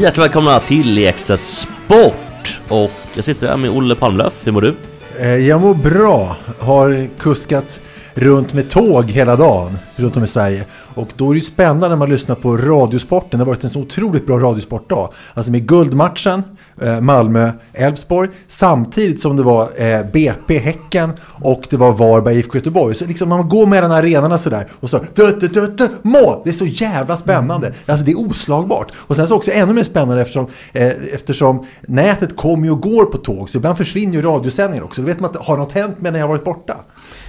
[0.00, 2.60] Hjärtligt välkomna till Lekset Sport!
[2.68, 4.74] Och jag sitter här med Olle Palmlöf, hur mår du?
[5.18, 6.36] Eh, jag mår bra.
[6.58, 7.80] Har kuskat
[8.14, 10.64] runt med tåg hela dagen runt om i Sverige.
[10.94, 13.30] Och då är det ju spännande när man lyssnar på Radiosporten.
[13.30, 15.10] Det har varit en så otroligt bra Radiosportdag.
[15.34, 16.42] Alltså med guldmatchen,
[16.82, 22.94] Eh, Malmö-Elfsborg, samtidigt som det var eh, BP-Häcken och det var Varberg IFK Göteborg.
[22.94, 26.40] Så liksom man går mellan arenorna sådär och så du-du-du-du-mål!
[26.44, 27.72] Det är så jävla spännande.
[27.86, 28.92] Alltså det är oslagbart.
[28.96, 33.04] Och sen så också ännu mer spännande eftersom, eh, eftersom nätet kommer ju och går
[33.04, 33.50] på tåg.
[33.50, 35.02] Så ibland försvinner ju radiosändningar också.
[35.02, 36.76] Då vet man att har något hänt medan jag varit borta.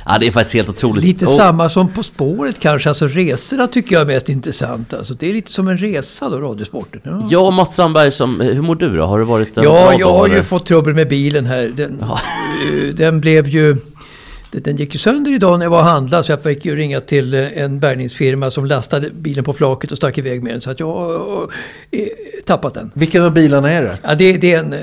[0.05, 1.03] Ja, det är faktiskt helt otroligt.
[1.03, 2.89] Lite Och- samma som På spåret kanske.
[2.89, 4.93] Alltså resorna tycker jag är mest intressant.
[4.93, 7.01] Alltså, det är lite som en resa då, Radiosporten.
[7.05, 9.05] Ja, Ja, Mats Sandberg, som, hur mår du då?
[9.05, 11.73] Har det varit en ja jag har ju fått trubbel med bilen här.
[11.75, 13.77] Den, eh, den blev ju...
[14.53, 16.99] Den gick ju sönder idag när jag var och handlade så jag fick ju ringa
[17.01, 20.61] till eh, en bärgningsfirma som lastade bilen på flaket och stack iväg med den.
[20.61, 21.47] Så att jag har
[21.91, 22.07] eh,
[22.45, 22.91] tappat den.
[22.93, 23.97] Vilken av bilarna är det?
[24.03, 24.79] Ja, det, det är en eh,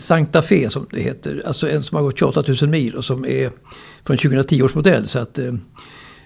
[0.00, 1.42] Sankta Fe som det heter.
[1.46, 3.50] Alltså en som har gått 28 000 mil och som är
[4.06, 5.08] från 2010 års modell.
[5.08, 5.52] Så att, eh,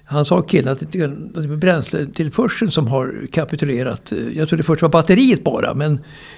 [0.04, 4.12] han sa killen att det är det bränsletillförseln som har kapitulerat.
[4.12, 5.92] Eh, Jag trodde först det var batteriet bara men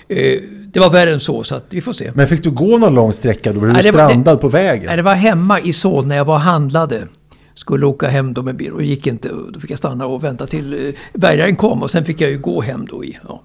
[0.09, 0.41] eh,
[0.73, 2.11] det var värre än så så att vi får se.
[2.15, 3.61] Men fick du gå någon lång sträcka då?
[3.61, 4.87] Blev du Nej, det var- strandad på vägen?
[4.87, 7.07] Nej, det var hemma i Solna när jag var och handlade.
[7.55, 9.31] Skulle åka hem då med bil och gick inte.
[9.31, 12.31] Och Då fick jag stanna och vänta till eh, bärgaren kom och sen fick jag
[12.31, 13.19] ju gå hem då i.
[13.29, 13.43] Ja.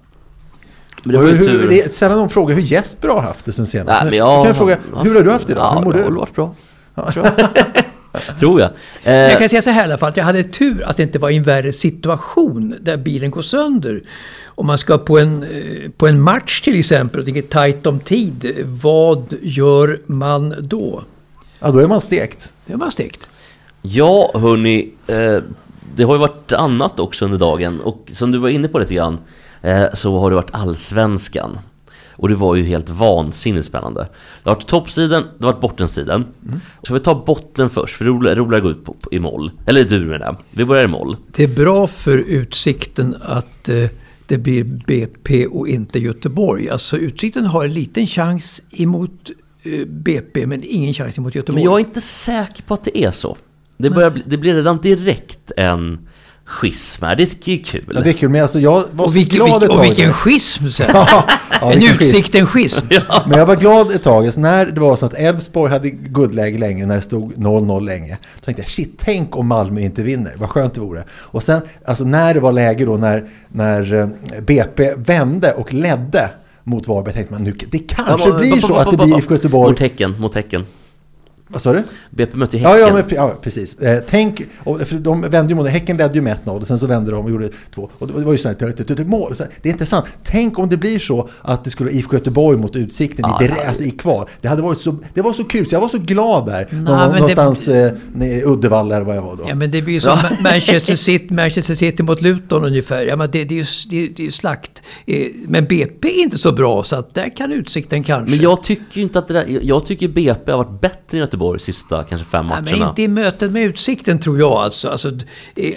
[1.02, 1.68] Men det Och var ju hur, tur.
[1.68, 3.88] det är sällan någon frågar hur Jesper har haft det sen senast.
[4.02, 5.64] Nej, men jag, jag, kan jag fråga, hur har du haft det idag?
[5.64, 6.02] Ja, hur mår det du?
[6.04, 6.54] har väl varit bra.
[7.12, 7.48] Tror jag.
[8.38, 8.70] Tror jag.
[9.02, 11.02] Eh, Jag kan säga så här i alla fall, att jag hade tur att det
[11.02, 14.02] inte var i en värre situation där bilen går sönder.
[14.46, 17.86] Om man ska på en, eh, på en match till exempel och det är tajt
[17.86, 21.02] om tid, vad gör man då?
[21.58, 22.52] Ja, då är man stekt.
[22.66, 23.28] Det var stekt.
[23.82, 24.90] Ja, hörni.
[25.06, 25.38] Eh,
[25.94, 27.80] det har ju varit annat också under dagen.
[27.80, 29.18] Och som du var inne på lite grann.
[29.62, 31.58] Eh, så har det varit allsvenskan.
[32.16, 34.00] Och det var ju helt vansinnigt spännande.
[34.42, 36.24] Det har varit toppsidan, det har varit bottensidan.
[36.82, 39.08] Så vi tar botten först, för det är roligare roligare att gå ut på, på,
[39.14, 39.50] i moll.
[39.66, 40.36] Eller du med det.
[40.50, 41.16] Vi börjar i moll.
[41.32, 43.88] Det är bra för utsikten att eh,
[44.26, 46.70] det blir BP och inte Göteborg.
[46.70, 49.30] Alltså utsikten har en liten chans emot
[49.62, 51.64] eh, BP men ingen chans emot Göteborg.
[51.64, 53.36] Men jag är inte säker på att det är så.
[53.76, 55.98] Det, börjar, bli- det blir redan direkt en
[56.46, 57.16] schism här.
[57.16, 57.84] Det är kul.
[57.94, 59.82] Ja, det är kul, men alltså jag var så och, vilken, glad ett och tag.
[59.82, 60.90] vilken schism sen!
[61.60, 62.16] Ja, en vilken schism.
[62.16, 62.86] utsikten-schism!
[63.26, 66.58] Men jag var glad ett tag, så när det var så att Elfsborg hade guldläge
[66.58, 70.34] länge, när det stod 0-0 länge, då tänkte jag shit, tänk om Malmö inte vinner,
[70.38, 71.04] vad skönt det vore.
[71.10, 74.08] Och sen, alltså när det var läge då, när, när eh,
[74.40, 76.30] BP vände och ledde
[76.64, 79.76] mot Varberg, tänkte man nu, det kanske blir så att det blir IFK Mot Göteborg.
[79.80, 80.64] Häcken, mot Häcken.
[81.48, 81.82] Vad sa du?
[82.10, 82.86] BP mötte ju Ja, Häcken.
[82.88, 83.78] ja, men, ja precis.
[83.78, 86.78] Eh, tänk, och, för de vände ju mot, Häcken ledde ju med 1-0 och sen
[86.78, 87.90] så vände de och gjorde två.
[87.98, 89.34] Och det var ju det, det, det, mål.
[89.38, 90.04] Här, det är inte sant.
[90.24, 93.66] Tänk om det blir så att det skulle vara IFK Göteborg mot Utsikten Ja, i,
[93.68, 94.28] alltså, i kval.
[94.40, 96.68] Det hade varit så, det var så kul, så jag var så glad där.
[96.70, 99.44] men Någon, det- någonstans eh, nere i Uddevalla eller vad jag var då.
[99.48, 103.02] Ja men det blir ju som Manchester City, Manchester City mot Luton ungefär.
[103.06, 104.82] Ja, men det, det, är ju, det, det är ju slakt.
[105.06, 108.30] Eh, Men BP är inte så bra så att där kan utsikten kanske.
[108.30, 111.20] Men jag tycker ju inte att det där, jag tycker BP har varit bättre i
[111.20, 112.78] Göteborg sista kanske fem Nej, matcherna.
[112.78, 114.88] men inte i mötet med Utsikten tror jag alltså.
[114.88, 115.10] Alltså,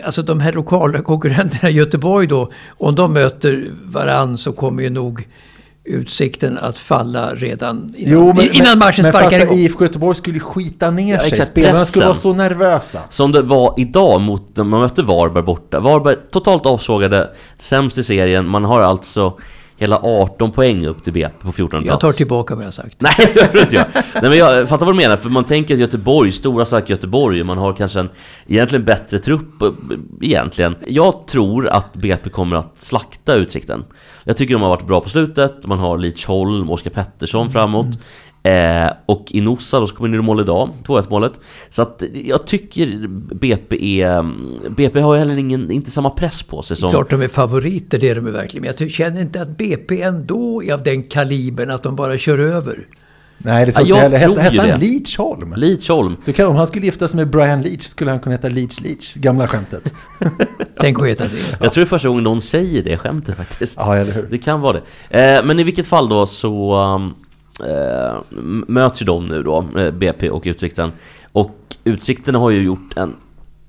[0.03, 2.51] alltså de här lokala konkurrenterna i Göteborg då.
[2.77, 5.27] Om de möter varann så kommer ju nog
[5.83, 9.57] Utsikten att falla redan innan, innan matchen men sparkar igång.
[9.57, 11.27] IFK Göteborg skulle skita ner Ja, sig.
[11.31, 12.29] exakt, Spelarna skulle pressen.
[12.33, 12.99] vara så nervösa.
[13.09, 15.79] Som det var idag mot, när man mötte Varberg borta.
[15.79, 18.47] Varberg totalt avsågade, sämst i serien.
[18.47, 19.33] Man har alltså
[19.79, 22.17] hela 18 poäng upp till BP på 14 Jag tar plats.
[22.17, 22.95] tillbaka vad jag sagt.
[23.01, 23.87] Nej, det du inte göra.
[23.93, 27.43] Nej, men jag fattar vad du menar, för man tänker att Göteborg, stora starka Göteborg,
[27.43, 28.09] man har kanske en
[28.47, 29.69] egentligen bättre trupp eh,
[30.21, 30.75] egentligen.
[30.87, 33.85] Jag tror att BP kommer att slakta Utsikten.
[34.23, 37.87] Jag tycker de har varit bra på slutet, man har Leach Holm, Oskar Pettersson framåt.
[38.43, 41.39] Eh, och i Nossa då så kommer in i mål idag, 2-1 målet.
[41.69, 44.23] Så att jag tycker BP är...
[44.69, 46.89] BP har ju heller ingen, inte samma press på sig som...
[46.89, 48.65] Klart de är favoriter, det är de verkligen.
[48.65, 52.39] Men jag känner inte att BP ändå är av den kalibern att de bara kör
[52.39, 52.87] över.
[53.41, 54.41] Nej, det tror Ja, inte jag jag heller.
[54.41, 54.85] Hette, han det.
[54.85, 55.53] Leach Holm?
[55.57, 56.17] Leach Holm.
[56.25, 58.81] Du kan, om han skulle gifta sig med Brian Leach skulle han kunna heta Leach
[58.81, 59.13] Leach.
[59.13, 59.93] Gamla skämtet.
[60.79, 61.29] Tänk att heta det.
[61.59, 63.75] Jag tror det är första gången någon säger det skämtet faktiskt.
[63.77, 64.27] Ja, eller hur?
[64.31, 65.35] Det kan vara det.
[65.37, 67.13] Eh, men i vilket fall då så um,
[67.61, 68.21] eh,
[68.67, 70.91] möts ju de nu då, eh, BP och Utsikten.
[71.31, 73.15] Och Utsikten har ju gjort en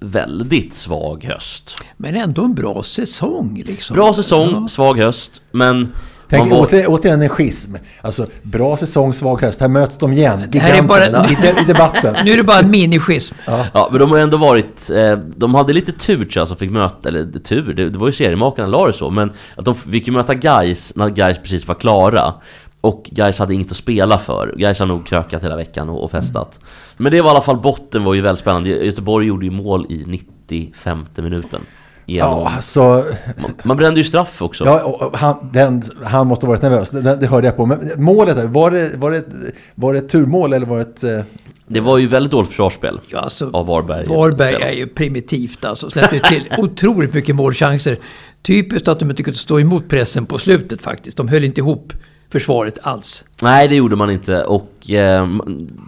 [0.00, 1.76] väldigt svag höst.
[1.96, 3.94] Men ändå en bra säsong liksom.
[3.94, 4.68] Bra säsong, Ja.
[4.68, 5.92] svag höst, men...
[6.32, 7.74] Tänk var- åter, återigen en schism.
[8.02, 9.60] Alltså, bra säsong, svag höst.
[9.60, 10.42] Här möts de igen.
[10.48, 11.10] Det här är bara- i,
[11.42, 12.14] de, i debatten.
[12.24, 13.34] Nu är det bara en minischism.
[13.74, 14.90] Ja, men de har ändå varit...
[14.90, 18.06] Eh, de hade lite tur tror jag som fick möta, eller tur, det, det var
[18.06, 21.68] ju seriemakarna la det så, men att de fick ju möta Guys när Guys precis
[21.68, 22.34] var klara.
[22.80, 24.54] Och Guys hade inget att spela för.
[24.56, 26.60] Guys har nog krökat hela veckan och, och festat.
[26.96, 28.68] Men det var i alla fall botten var ju väldigt spännande.
[28.70, 31.60] Göteborg gjorde ju mål i 95 minuten.
[32.06, 33.04] Genom, Ja, alltså,
[33.38, 34.64] man, man brände ju straff också.
[34.64, 36.90] ja, han, den, han måste ha varit nervös.
[36.90, 37.66] Det, det hörde jag på.
[37.66, 40.82] Men målet, där, var det, var, det, ett- var det ett turmål eller var det
[40.82, 41.04] ett...
[41.04, 41.24] eh,
[41.66, 43.00] Det var ju väldigt dåligt försvarsspel.
[43.08, 44.06] Ja, alltså, Av Varberg.
[44.06, 45.90] Varberg är ju primitivt alltså.
[45.90, 47.96] Släppte ju till otroligt mycket målchanser.
[48.42, 51.16] Typiskt att de inte kunde stå emot pressen på slutet faktiskt.
[51.16, 51.92] De höll inte ihop
[52.30, 53.24] försvaret alls.
[53.42, 54.44] Nej, det gjorde man inte.
[54.44, 55.26] Och eh,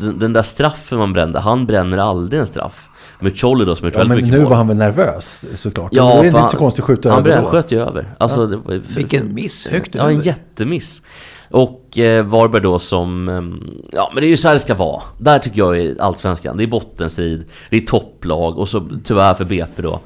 [0.00, 2.88] den, den där straffen man brände, han bränner aldrig en straff.
[3.20, 4.50] Med Cholly då som gjort Ja, väldigt men mycket nu mål.
[4.50, 5.88] var han väl nervös såklart.
[5.92, 7.48] Ja, är det för inte så konstigt att skjuta Han över då.
[7.50, 8.06] sköt ju över.
[8.18, 10.26] Alltså, det var, för, Vilken miss, högt Ja, en över.
[10.26, 11.02] jättemiss.
[11.50, 13.28] Och eh, Varberg då som...
[13.28, 15.02] ehm, ja, men det är ju så här det ska vara.
[15.18, 16.56] Där tycker jag är allsvenskan.
[16.56, 20.00] Det är bottenstrid, det är topplag och så tyvärr för BP då.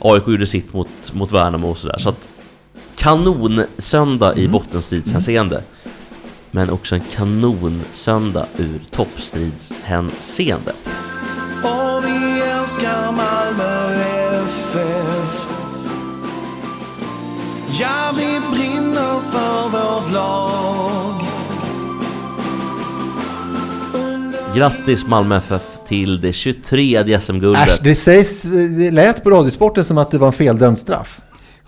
[0.00, 1.98] AIK gjorde sitt mot, mot Värnamo och sådär.
[1.98, 2.28] Så att
[2.96, 5.62] kanonsöndag i bottenstridshänseende.
[6.50, 10.72] Men också en kanonsöndag ur toppstridshänseende.
[11.62, 13.94] Och vi älskar Malmö
[14.44, 15.46] FF
[17.80, 21.22] Ja, vi brinner för vårt lag
[23.94, 27.68] Under Grattis Malmö FF till det 23 SM-guldet.
[27.68, 28.42] Äsch, det sägs,
[28.78, 31.20] det lät på Radiosporten som att det var en feldömd straff.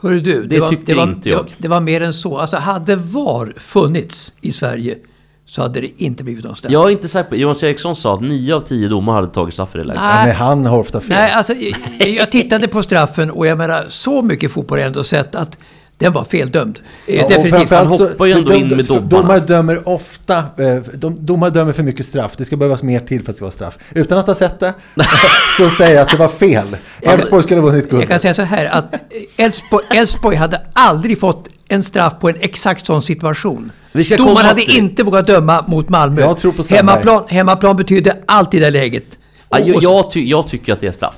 [0.03, 1.55] Hörru du, Det var, tyckte var, inte det var, jag.
[1.59, 2.39] det var mer än så.
[2.39, 4.99] Alltså hade VAR funnits i Sverige
[5.47, 6.73] så hade det inte blivit någon straff.
[6.73, 9.55] Jag är inte säker på, Jonas Eriksson sa att 9 av 10 domare hade tagit
[9.55, 10.03] straff i det läget.
[10.03, 10.27] Nej.
[10.27, 11.09] Men han har ofta fel.
[11.11, 11.53] Nej, alltså
[11.99, 15.35] jag, jag tittade på straffen och jag menar så mycket fotboll har jag ändå sett
[15.35, 15.59] att
[16.03, 16.79] den var feldömd.
[17.07, 17.71] Eh, Ja, och Definitivt.
[17.71, 19.09] Han hoppar ju ändå de- in med dobbarna.
[19.23, 22.33] Domare dömer ofta, eh, de, domare dömer för mycket straff.
[22.37, 23.79] Det ska behövas mer till för att det ska vara straff.
[23.95, 24.75] Utan att ha sett det,
[25.57, 26.77] så säger jag att det var fel.
[27.01, 28.03] Elfsborg skulle ha vunnit guld.
[28.03, 28.95] Jag kan säga så här att
[29.91, 33.73] Elfsborg, hade aldrig fått en straff på en exakt sån situation.
[34.17, 36.21] Domaren hade till- inte vågat döma mot Malmö.
[36.21, 36.97] Jag tror på Strandberg.
[36.97, 39.19] hemmaplan, hemmaplan betyder allt i det läget.
[39.49, 41.15] Och- jag, jag, ty, jag tycker att det är straff.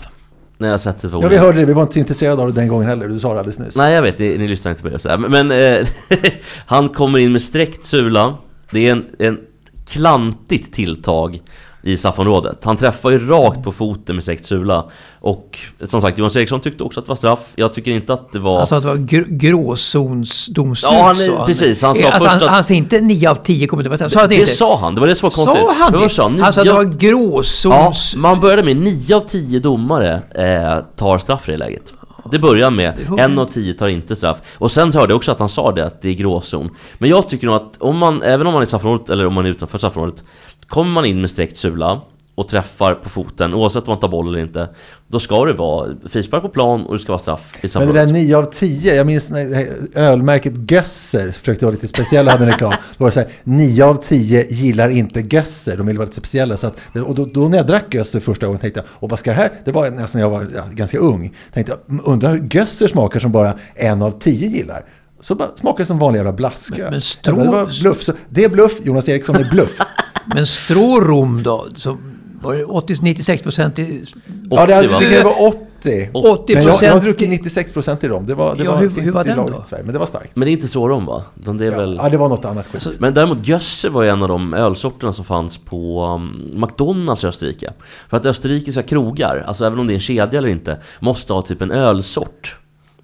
[0.59, 1.23] När jag sett situationen.
[1.23, 1.65] Ja, vi hörde det.
[1.65, 3.09] Vi var inte så intresserade av det den gången heller.
[3.09, 3.77] Du sa det alldeles nyss.
[3.77, 5.19] Nej jag vet, det, ni lyssnar inte på det så här.
[5.19, 5.89] Men, men eh,
[6.67, 8.39] han kommer in med sträckt sula.
[8.71, 9.41] Det är en, en
[9.87, 11.41] klantigt tilltag
[11.87, 12.65] i straffområdet.
[12.65, 14.85] Han träffar ju rakt på foten med sträckt sula.
[15.21, 17.41] Och som sagt, Jonas Eriksson tyckte också att det var straff.
[17.57, 18.59] Jag tycker inte att det var...
[18.59, 20.93] Han sa att det var gr gråzonsdomslut.
[20.93, 23.31] Ja, han- sa precis, han sa Eh, alltså, först han, att- han sa inte 9
[23.31, 24.09] av 10 kommer det vara.
[24.15, 24.47] Han det inte?
[24.47, 25.63] sa han, det var det som var konstigt.
[25.67, 26.09] Sa han det?
[26.11, 26.39] sa han?
[26.53, 28.17] Sa att det var Ja, gråzons...
[28.17, 31.93] man började med 9 av 10 domare eh, tar straff i det läget.
[32.31, 34.39] Det börjar med en av 10 tar inte straff.
[34.59, 36.71] Och sen hörde jag också att han sa det, att det är gråzon.
[36.99, 39.35] Men jag tycker nog att om man, även om man är i straffområdet eller om
[39.35, 40.23] man är utanför straffområdet,
[40.69, 42.01] kommer man in med sträckt sula
[42.37, 44.69] och träffar på foten, oavsett om man tar boll eller inte,
[45.09, 47.93] då ska det vara frispark på plan och det ska vara straff i Men det
[47.93, 52.51] där 9 av 10, jag minns när ölmärket Gösser försökte vara lite speciella, hade en
[52.51, 52.73] reklam.
[52.99, 56.17] Då var det så här, 9 av 10 gillar inte Gösser, de vill vara lite
[56.17, 56.57] speciella.
[56.57, 59.19] Så att, och då, då när jag drack Gösser första gången tänkte jag, och vad
[59.19, 59.51] ska det här?
[59.65, 61.35] Det var nästan när jag var ja, ganska ung.
[61.53, 64.85] Tänkte jag, "Mm, undrar hur Gösser smakar som bara en av 10 gillar.
[65.21, 66.77] Så bara smakar det som vanlig jävla blaska.
[66.83, 68.03] Men- men strå- det var bluff.
[68.03, 69.79] Så det är bluff, Jonas Eriksson är bluff.
[70.27, 71.67] Men Strårom då?
[71.75, 71.97] Så
[72.43, 74.05] var det 80-96 procent i...
[74.51, 76.11] ja, det, 80, det ju vara 80.
[76.13, 78.27] 80 Men jag, jag har procent druckit 96 procent i dem.
[78.27, 79.63] Det var, det Ja, var, hur- hur var den då?
[79.65, 80.37] i Sverige, men det var starkt.
[80.37, 81.23] Men det är inte så de va?
[81.35, 81.99] Det är väl...
[82.03, 82.97] Ja, det var något annat skit.
[83.01, 87.27] Men däremot Gösse var ju en av de ölsorterna som fanns på um, McDonalds i
[87.27, 87.73] Österrike.
[88.09, 91.43] För att österrikiska krogar, alltså även om det är en kedja eller inte, måste ha
[91.43, 92.57] typ en ölsort.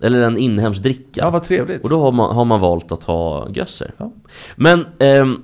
[0.03, 1.21] Eller en inhemsk dricka.
[1.21, 1.85] Ja, vad trevligt.
[1.85, 3.95] Och då har man, har man valt att ha gösser.
[3.97, 4.13] Ja.
[4.57, 5.43] Men ehm,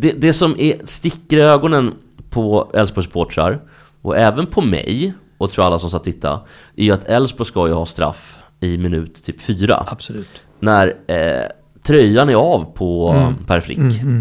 [0.00, 1.94] det, det som är, sticker i ögonen
[2.30, 3.60] på Elfsborgs supportrar
[4.02, 6.40] och även på mig och tror alla som satt och tittade
[6.76, 9.84] är ju att Elfsborg ska ju ha straff i minut typ fyra.
[9.86, 10.42] Absolut.
[10.58, 11.46] När eh,
[11.82, 13.34] tröjan är av på Mm.
[13.46, 13.78] Per Frick.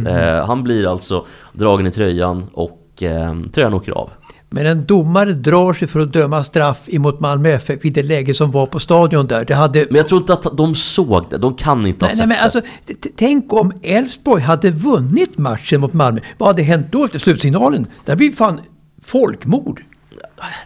[0.08, 4.10] Eh, han blir alltså dragen i tröjan och eh, tröjan åker av.
[4.56, 8.34] Men en domare drar sig för att döma straff emot Malmö FF i det läge
[8.34, 9.46] som var på stadion där.
[9.46, 9.86] Det hade...
[9.90, 11.38] Men jag tror inte att de såg det.
[11.38, 12.44] De kan inte ha Nej, sett nej, men det.
[12.44, 16.20] alltså, t- t- tänk om Elfsborg hade vunnit matchen mot Malmö.
[16.38, 17.88] Vad hade hänt då efter slutsignalen?
[18.06, 18.60] Det blir fan
[19.04, 19.84] folkmord.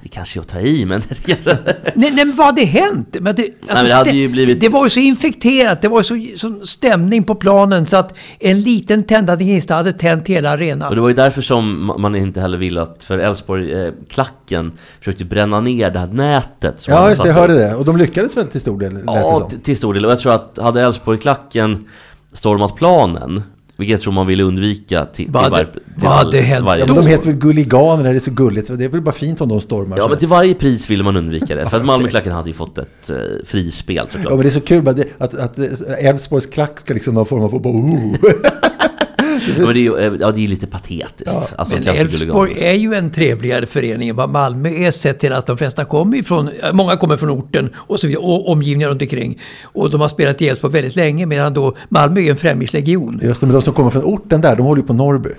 [0.03, 1.01] Det kanske är att ta i, men.
[1.25, 1.45] Nej,
[1.93, 3.17] nej men vad hade hänt?
[3.21, 6.03] Men det, alltså, det hade ju blivit- det var ju så infekterat, det var ju
[6.03, 10.53] så, sån stämning på planen så att en liten tändande gnista hade tänt hela Och
[10.53, 10.95] arenan.
[10.95, 15.25] det var ju därför som man inte heller ville att, för Elfsborg, eh, klacken försökte
[15.25, 16.81] bränna ner det här nätet.
[16.81, 17.75] som Ja, just det, jag hörde det.
[17.75, 18.99] Och de lyckades väl till stor del?
[19.05, 20.05] Ja, till stor del.
[20.05, 21.87] Och jag tror att hade Elfsborg-klacken
[22.33, 23.43] stormat planen,
[23.79, 26.87] vilket jag tror man ville undvika till, till, var, till vad hade hänt varje Ja,
[26.87, 27.01] de då?
[27.01, 28.77] heter väl Gulliganer, det är så gulligt.
[28.77, 29.97] Det är väl bara fint om de stormar.
[29.97, 31.65] Ja, men till varje pris ville man undvika det.
[31.69, 34.23] För att Malmöklacken hade ju fått ett eh, frispel såklart.
[34.23, 35.57] Ja, men det är så kul att, att
[35.99, 37.55] Elfsborgs klack ska liksom någon form av...
[37.55, 38.15] Oh.
[39.57, 41.53] Men det är eh, ja, det är lite patetiskt.
[41.55, 45.45] alltså, Men Elfsborg är ju en trevligare förening än vad Malmö är sett till att
[45.45, 49.01] de flesta kommer ifrån, äh, många kommer från orten och, så vidare, och omgivningar runt
[49.01, 49.39] omkring.
[49.63, 53.19] Och de har spelat i Elfsborg väldigt länge medan då Malmö är en främlingslegion.
[53.23, 55.29] Just det, men de som kommer från orten där, de håller ju på Norrby.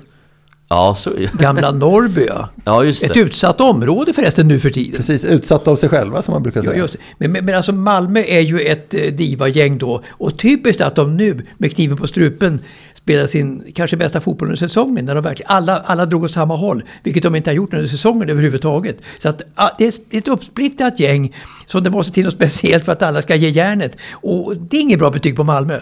[0.72, 2.48] Ja, så, Gamla Norrby ja.
[2.64, 3.20] ja, just Ett det.
[3.20, 4.96] utsatt område förresten nu för tiden.
[4.96, 6.76] Precis, utsatta av sig själva som man brukar Ja, säga.
[6.82, 6.98] just det.
[7.18, 10.02] Men, men, men alltså Malmö är ju ett eh, divagäng då.
[10.10, 12.60] Och typiskt att de nu med kniven på strupen
[13.02, 15.04] spela sin kanske bästa fotboll under säsongen.
[15.04, 16.82] När de verkligen, alla, alla drog åt samma håll.
[17.02, 18.96] Vilket de inte har gjort under säsongen överhuvudtaget.
[19.18, 19.42] Så att,
[19.78, 23.34] det är ett uppsplittrat gäng som det måste till något speciellt för att alla ska
[23.34, 23.96] ge järnet.
[24.12, 25.80] Och det är inget bra betyg på Malmö.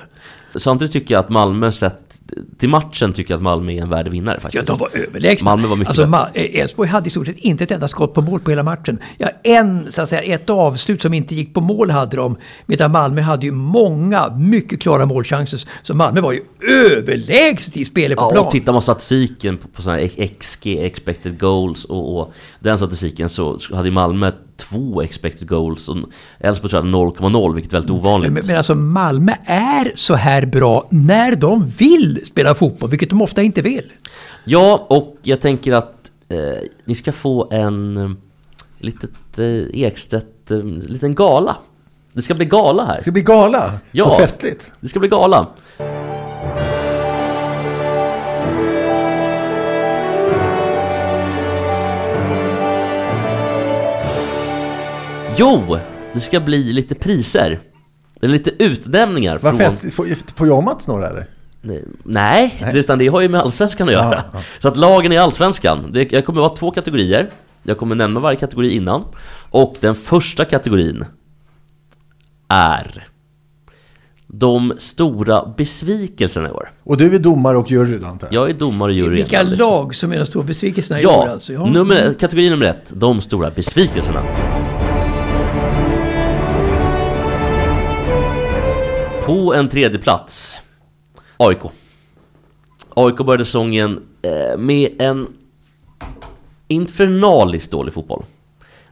[0.57, 2.08] Samtidigt tycker jag att Malmö sett
[2.59, 4.67] till matchen tycker jag att Malmö är en värdig vinnare Ja, faktiskt.
[4.67, 5.51] de var överlägsna.
[5.51, 8.23] Malmö var mycket alltså, eh, Elfsborg hade i stort sett inte ett enda skott på
[8.23, 8.99] mål på hela matchen.
[9.19, 12.37] Ja, en, så att säga, ett avslut som inte gick på mål hade de.
[12.67, 15.69] Medan Malmö hade ju många mycket klara målchanser.
[15.83, 16.41] Så Malmö var ju
[16.97, 18.45] överlägset i spelet på Ja, plan.
[18.47, 23.29] och tittar man statistiken på, på sådana här XG, expected goals och, och den statistiken
[23.29, 25.97] så hade ju Malmö två expected goals och
[26.41, 28.33] Elfsborg tror jag 0,0 vilket är väldigt ovanligt.
[28.33, 33.23] Men, men alltså Malmö är så här bra när de vill spela fotboll, vilket de
[33.23, 33.93] ofta inte vill.
[34.45, 36.39] Ja, och jag tänker att eh,
[36.85, 38.11] ni ska få en eh,
[38.79, 41.57] litet eh, Ekstedt, eh, liten gala.
[42.13, 42.97] Det ska bli gala här.
[42.97, 43.73] Det ska bli gala.
[43.93, 44.05] Ja.
[44.05, 44.73] Så festligt.
[44.81, 45.47] Det ska bli gala.
[55.39, 55.79] Jo,
[56.13, 57.61] det ska bli lite priser.
[58.23, 59.39] Eller lite utnämningar.
[59.43, 59.91] Vad från-.
[60.35, 61.27] Får, jag Mats några eller?
[62.05, 64.15] Nej, utan det har ju med Allsvenskan att göra.
[64.15, 64.41] Ja, ja.
[64.59, 67.31] Så att lagen i Allsvenskan, det jag kommer vara två kategorier.
[67.63, 69.05] Jag kommer nämna varje kategori innan.
[69.51, 71.05] Och den första kategorin
[72.49, 73.09] är
[74.27, 76.73] de stora besvikelserna i år.
[76.85, 78.43] Och du är domare och jury antar jag?
[78.43, 79.17] Jag är domare och jury.
[79.17, 81.53] Vilka lag som är de stora besvikelserna i Ja, år alltså.
[81.53, 81.67] Ja.
[81.67, 84.25] nummer, kategori nummer ett, de stora besvikelserna.
[89.29, 90.59] På en tredje plats,
[91.37, 91.59] AIK.
[92.95, 95.27] AIK började säsongen eh, med en
[96.69, 98.25] infernaliskt dålig fotboll.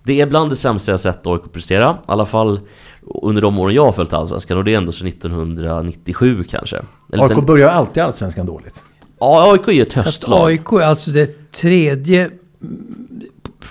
[0.05, 2.61] Det är bland det sämsta jag sett AIK prestera, i alla fall
[3.03, 6.77] under de åren jag har följt Allsvenskan och det är ändå sedan 1997 kanske.
[7.13, 8.83] AIK liten- börjar alltid allsvenskan dåligt.
[9.19, 10.47] Ja, AIK är ju ett Så höstlag.
[10.51, 12.31] AIK är alltså det tredje,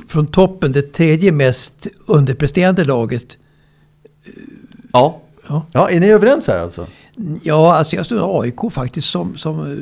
[0.08, 3.38] från toppen, det tredje mest underpresterande laget.
[4.94, 5.22] Ja,
[5.72, 6.88] Ja, är ni överens här alltså?
[7.44, 9.78] Ja, alltså jag står AIK faktiskt som, som eh,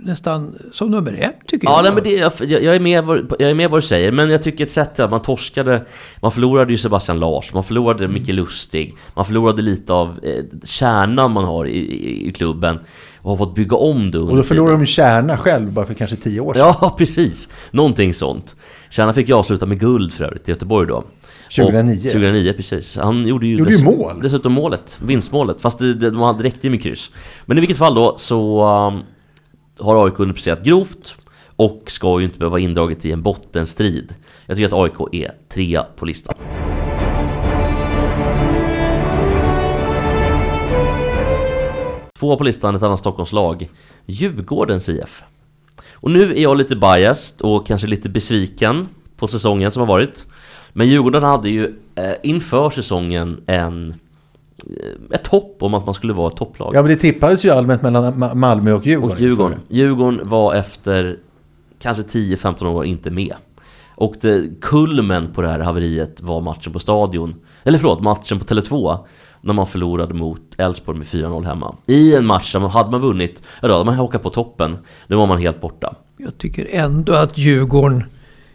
[0.00, 1.82] nästan som nummer ett tycker Ja, jag.
[1.84, 4.30] nej, men det, jag, jag, är med vad, jag är med vad du säger, men
[4.30, 5.84] jag tycker ett sätt att man torskade
[6.22, 11.30] Man förlorade ju Sebastian Lars, man förlorade Micke Lustig Man förlorade lite av eh, kärnan
[11.32, 12.78] man har i, i, i klubben
[13.22, 14.80] Och har fått bygga om det under Och då förlorar tiden.
[14.80, 16.74] de kärna själv bara för kanske tio år sedan.
[16.80, 17.48] Ja, precis!
[17.70, 18.56] Någonting sånt
[18.90, 21.04] Kärnan fick ju avsluta med guld för övrigt i Göteborg då
[21.56, 21.96] 2009.
[21.96, 22.96] Och, 2009, precis.
[22.96, 24.20] Han gjorde ju, Gjorde ju dess- mål.
[24.22, 25.60] dessutom målet, vinstmålet.
[25.60, 27.10] Fast det, det, de hade räckte ju med kryss.
[27.46, 29.00] Men i vilket fall då så um,
[29.78, 31.16] har AIK underpresterat grovt
[31.56, 34.14] och ska ju inte behöva vara indraget i en bottenstrid.
[34.46, 36.34] Jag tycker att AIK är trea på listan.
[42.18, 43.70] Tvåa på listan, ett annat Stockholmslag,
[44.06, 45.22] Djurgårdens IF.
[45.94, 50.26] Och nu är jag lite biased och kanske lite besviken på säsongen som har varit.
[50.72, 53.94] Men Djurgården hade ju eh, inför säsongen en,
[54.58, 56.74] eh, ett hopp om att man skulle vara ett topplag.
[56.74, 59.16] Ja men det tippades ju allmänt mellan Ma- Malmö och Djurgården.
[59.16, 59.60] Och Djurgården.
[59.68, 61.18] Djurgården var efter
[61.78, 63.34] kanske 10-15 år inte med.
[63.94, 67.34] Och det, kulmen på det här haveriet var matchen på Stadion.
[67.64, 68.98] Eller förlåt, matchen på Tele2.
[69.40, 71.76] När man förlorade mot Elfsborg med 4-0 hemma.
[71.86, 74.78] I en match som hade man vunnit, ja då hade man hockat på toppen.
[75.06, 75.94] Nu var man helt borta.
[76.16, 78.04] Jag tycker ändå att Djurgården,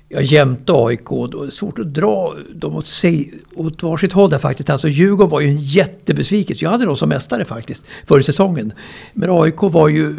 [0.10, 4.30] ja jämte AIK, då är det svårt att dra dem åt, sig, åt varsitt håll
[4.30, 4.70] där faktiskt.
[4.70, 6.66] Alltså Djurgården var ju en jättebesvikelse.
[6.66, 8.74] Jag hade dem som mästare faktiskt, förra säsongen.
[9.14, 10.16] Men AIK var ju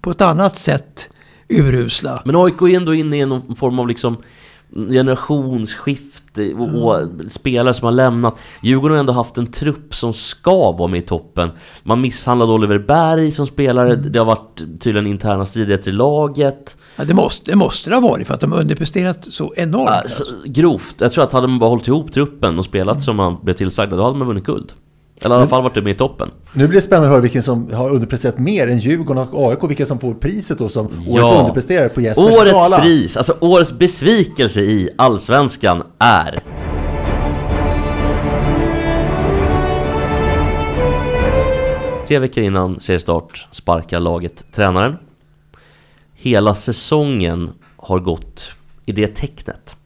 [0.00, 1.10] på ett annat sätt
[1.48, 2.22] urusla.
[2.24, 4.16] Men AIK är ändå inne i någon form av liksom
[4.72, 6.09] generationsskifte
[6.58, 8.38] och, och spelare som har lämnat.
[8.62, 11.50] Djurgården har ändå haft en trupp som ska vara med i toppen.
[11.82, 13.94] Man misshandlade Oliver Berg som spelare.
[13.96, 16.76] Det har varit tydligen interna stridigheter i laget.
[16.96, 19.90] Ja, det, måste, det måste det ha varit för att de har underpresterat så enormt.
[19.90, 20.36] Alltså, Alltså.
[20.44, 20.94] grovt.
[20.98, 23.96] Jag tror att hade man bara hållit ihop truppen och spelat som man blev tillsagda,
[23.96, 24.72] då hade man vunnit guld.
[25.22, 26.30] Eller i alla fall varit med i toppen.
[26.52, 29.58] Nu blir det spännande att höra vilken som har underpresterat mer än Djurgården och AIK.
[29.70, 31.40] Vilka som får priset då som årets Ja.
[31.40, 32.80] underpresterare på Jespers Årets gala.
[32.80, 36.42] pris, alltså årets besvikelse i Allsvenskan är...
[42.08, 44.96] Tre veckor innan seriestart sparkar laget tränaren.
[46.14, 48.50] Hela säsongen har gått
[48.86, 49.76] i det tecknet.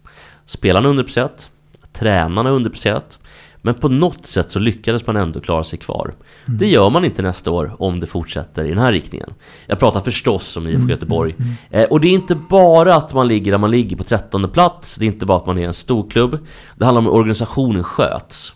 [0.46, 1.48] Spelarna har underpresterat,
[1.92, 3.18] tränarna har underpresterat.
[3.66, 6.14] Men på något sätt så lyckades man ändå klara sig kvar.
[6.46, 9.30] Det gör man inte nästa år om det fortsätter i den här riktningen.
[9.66, 11.34] Jag pratar förstås om IFK Göteborg.
[11.70, 14.96] Eh, och det är inte bara att man ligger där man ligger på 13 plats.
[14.96, 16.38] Det är inte bara att man är en stor klubb.
[16.76, 18.52] Det handlar om hur organisationen sköts.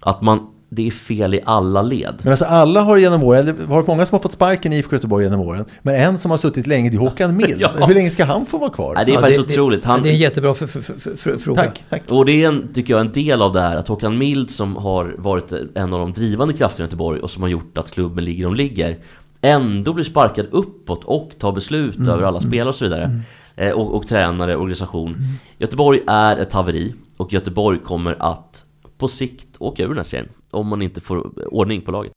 [0.00, 2.14] Att man, det är fel i alla led.
[2.22, 4.76] Men alltså alla har genom åren, det har varit många som har fått sparken i
[4.76, 5.64] IFK Göteborg genom åren.
[5.82, 7.56] Men en som har suttit länge, det är Håkan Mild.
[7.60, 7.86] Ja.
[7.86, 8.94] Hur länge ska han få vara kvar?
[8.94, 9.82] Nej, det är Ja, faktiskt otroligt.
[9.82, 11.62] Det, Han, det är en jättebra för, för, för, för, fråga.
[11.62, 12.02] Tack, tack.
[12.08, 14.76] Och det är en, tycker jag, en del av det här att Håkan Mild som
[14.76, 18.24] har varit en av de drivande krafterna i Göteborg och som har gjort att klubben
[18.24, 18.96] ligger de ligger
[19.40, 23.20] ändå blir sparkad uppåt och tar beslut över alla spelare och så vidare.
[23.56, 25.16] Eh, Och, och tränare, organisation.
[25.58, 28.64] Göteborg är ett haveri och Göteborg kommer att
[28.98, 32.12] på sikt åka ur den här serien om man inte får ordning på laget.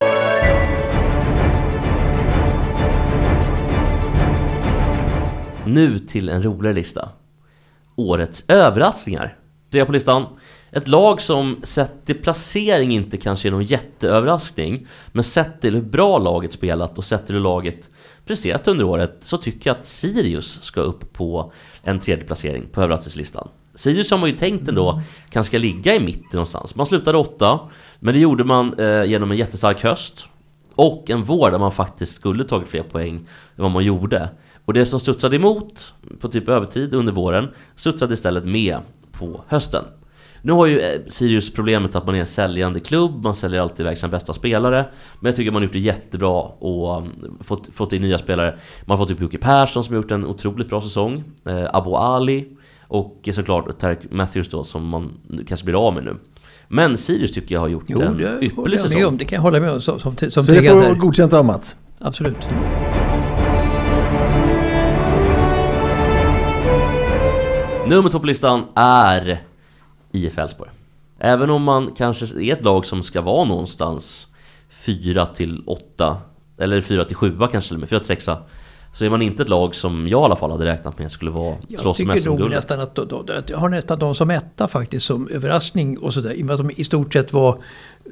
[5.66, 7.08] Nu till en roligare lista.
[7.96, 9.36] Årets överraskningar.
[9.70, 10.26] Tre på listan.
[10.70, 14.86] Ett lag som sett till placering inte kanske är någon jätteöverraskning.
[15.12, 17.90] Men sett till hur bra laget spelat och sett till hur laget
[18.26, 22.80] presterat under året så tycker jag att Sirius ska upp på en tredje placering på
[22.80, 23.48] överraskningslistan.
[23.74, 26.74] Sirius har man ju tänkt ändå kanske ska ligga i mitten någonstans.
[26.74, 27.60] Man slutade åtta,
[28.04, 30.28] men det gjorde man eh, genom en jättestark höst.
[30.74, 33.16] Och en vår där man faktiskt skulle tagit fler poäng
[33.56, 34.28] än vad man gjorde.
[34.64, 38.78] Och det som studsade emot på typ övertid under våren studsade istället med
[39.12, 39.84] på hösten.
[40.42, 43.80] Nu har ju eh, Sirius problemet att man är en säljande klubb, man säljer alltid
[43.80, 44.86] iväg sina bästa spelare.
[45.20, 47.04] Men jag tycker man har gjort det jättebra och eh,
[47.40, 48.58] fått, fått in nya spelare.
[48.84, 51.24] Man har fått upp Jocke Persson som har gjort en otroligt bra säsong.
[51.44, 52.48] Eh, Abo Ali
[52.88, 55.12] och eh, såklart Tarek Matthews då som man
[55.46, 56.16] kanske blir av med nu.
[56.74, 59.04] Men Sirius tycker jag har gjort Jo, en ypperlig säsong.
[59.04, 59.18] om.
[59.18, 61.76] Det kan jag hålla med om som, som, som Så det får godkänt av Mats.
[61.98, 62.36] Absolut.
[67.86, 69.42] Nummer två på listan är
[70.12, 70.70] IF Elfsborg.
[71.18, 74.26] Även om man kanske är ett lag som ska vara någonstans
[74.70, 76.16] 4 till 8
[76.58, 78.28] eller 4 till 7 kanske med, 4 till 6
[78.92, 81.30] så är man inte ett lag som jag i alla fall hade räknat med skulle
[81.30, 82.98] vara Jag slåss mest tycker om nog nästan att,
[83.30, 86.32] att jag har nästan de som etta faktiskt som överraskning och sådär.
[86.32, 87.58] I och med att de i stort sett var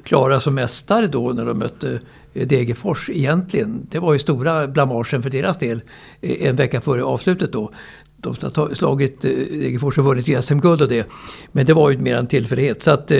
[0.03, 1.99] klara som mästare då när de mötte
[2.33, 3.87] eh, Degerfors egentligen.
[3.89, 5.81] Det var ju stora blamagen för deras del
[6.21, 7.71] eh, en vecka före avslutet då.
[8.17, 11.07] De har slagit eh, Degerfors och vunnit SM-guld och det.
[11.51, 12.83] Men det var ju mer en tillfällighet.
[12.83, 13.11] Så att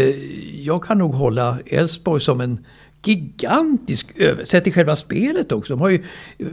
[0.53, 2.65] jag kan nog hålla Elfsborg som en
[3.03, 4.43] gigantisk över...
[4.43, 5.73] Sett till själva spelet också.
[5.73, 6.03] De har ju
[6.37, 6.47] eh,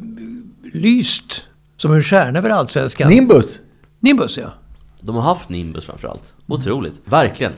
[0.72, 1.42] lyst
[1.76, 3.08] som en stjärna över allsvenskan.
[3.08, 3.60] Nimbus!
[4.00, 4.52] Nimbus ja.
[5.00, 6.34] De har haft Nimbus framförallt.
[6.46, 7.00] Otroligt.
[7.04, 7.52] Verkligen.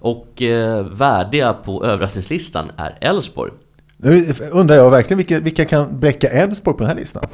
[0.00, 3.52] Och eh, värdiga på överraskningslistan är Elfsborg.
[3.96, 7.26] Nu undrar jag verkligen vilka, vilka kan bräcka Elfsborg på den här listan?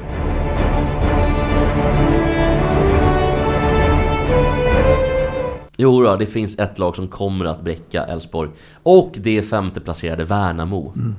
[5.77, 8.51] Jo då, det finns ett lag som kommer att bräcka Elfsborg.
[8.83, 10.93] Och det är femteplacerade Värnamo.
[10.97, 11.15] Mm.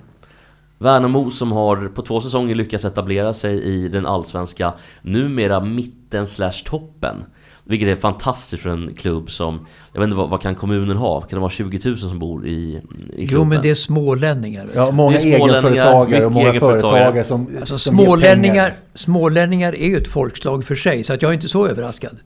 [0.78, 6.64] Värnamo som har på två säsonger lyckats etablera sig i den allsvenska, numera mitten slash
[6.66, 7.16] toppen.
[7.64, 11.22] Vilket är fantastiskt för en klubb som, jag vet inte vad, vad kan kommunen ha?
[11.22, 13.28] Kan det vara 20 000 som bor i, i klubben?
[13.32, 14.68] Jo, men det är smålänningar.
[14.76, 20.66] Ja, många egenföretagare och många företagare som, Alltså, som smålänningar, smålänningar är ju ett folkslag
[20.66, 22.18] för sig, så att jag är inte så överraskad.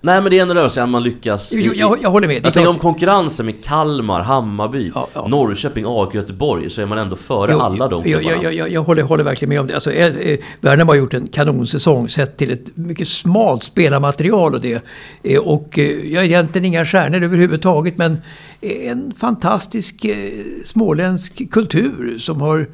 [0.00, 2.36] Nej men det är ändå rörelse att man lyckas Jo, jag- jag håller med.
[2.46, 5.26] Jag tänker om konkurrensen med Kalmar, Hammarby, Ja, ja.
[5.28, 8.70] Norrköping, AIK, Göteborg Så är man ändå före Jo, alla de jag, klubbarna jag, jag,
[8.72, 9.74] jag håller, håller verkligen med om det.
[9.74, 14.60] Alltså, eh, eh, Värnamo har gjort en kanonsäsong sett till ett mycket smalt spelarmaterial och
[14.60, 14.82] det.
[15.22, 18.18] Eh, och jag är egentligen inga stjärnor överhuvudtaget men
[18.60, 22.66] en fantastisk eh, småländsk kultur som har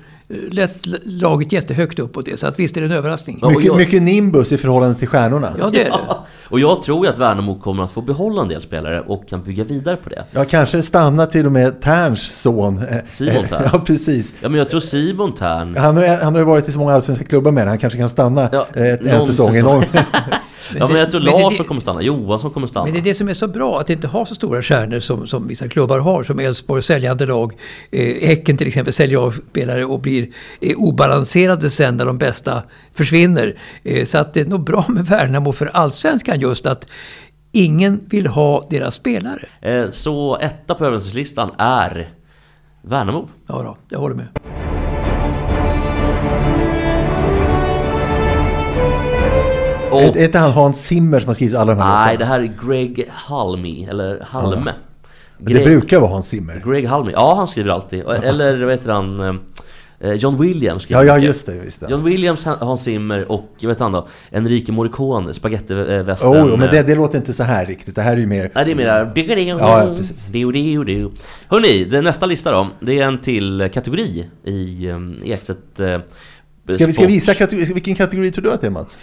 [0.50, 2.40] lett laget jättehögt upp och det.
[2.40, 3.40] Så att visst är det en överraskning.
[3.48, 5.56] Mycket, jag- mycket nimbus i förhållande till stjärnorna.
[5.58, 5.98] Ja, det är det.
[6.08, 9.28] Ja, Och jag tror ju att Värnamo kommer att få behålla en del spelare och
[9.28, 12.82] kan bygga vidare på det Ja, kanske stanna till och med Terns son.
[13.10, 13.68] Simon Tern.
[13.72, 14.34] Ja, precis.
[14.40, 16.92] Ja men jag tror Simon Tern Han har, han har ju varit i så många
[16.94, 17.70] allsvenska klubbar med det.
[17.70, 19.52] Han kanske kan stanna Ja, eh, ett- en säsong.
[19.52, 19.74] säsong.
[19.74, 19.84] Någon.
[20.78, 23.04] Ja men jag tror men det- Larsson kommer stanna, Johansson kommer stanna Men det är
[23.04, 25.98] det som är så bra, att inte ha så stora stjärnor som, som vissa klubbar
[25.98, 27.52] har, som Elfsborg, säljande lag.
[27.90, 30.23] Eh, häcken till exempel säljer av spelare och blir
[30.60, 32.62] eh, obalanserade sen när de bästa
[32.94, 33.54] försvinner.
[33.82, 36.86] Eh, så att det är nog bra med Värnamo för allsvenskan just att
[37.52, 39.46] ingen vill ha deras spelare.
[39.60, 42.10] Eh, Så etta på överlevnadslistan är
[42.82, 44.28] Värnamo Ja, då, jag håller med.
[49.90, 52.24] och, Är är inte han Hans Zimmer som har skrivit alla de här Nej det
[52.24, 54.72] här är Greg Halmi, eller Halme
[55.38, 56.62] Det Greg, brukar vara Hans Zimmer.
[56.66, 59.34] Greg Halmi, ja han skriver alltid Eller vad heter han eh,
[60.12, 61.54] John Williams Ja, ja just det.
[61.54, 61.90] Just det.
[61.90, 66.82] John Williams, Hans Zimmer och vet han då Enrique Morricone, spagettivästen Oh, jo, men det,
[66.82, 67.94] det låter inte så här riktigt.
[67.94, 68.50] Det här är ju mer...
[68.54, 69.10] Nej det är mer
[69.58, 70.28] Ja, ja, precis.
[71.48, 75.98] Hörrni, den nästa lista då Det är en till kategori i um, Ekstedt eh,
[76.72, 78.98] Ska vi, ska visa kategori, vilken kategori tror du att det är Mats?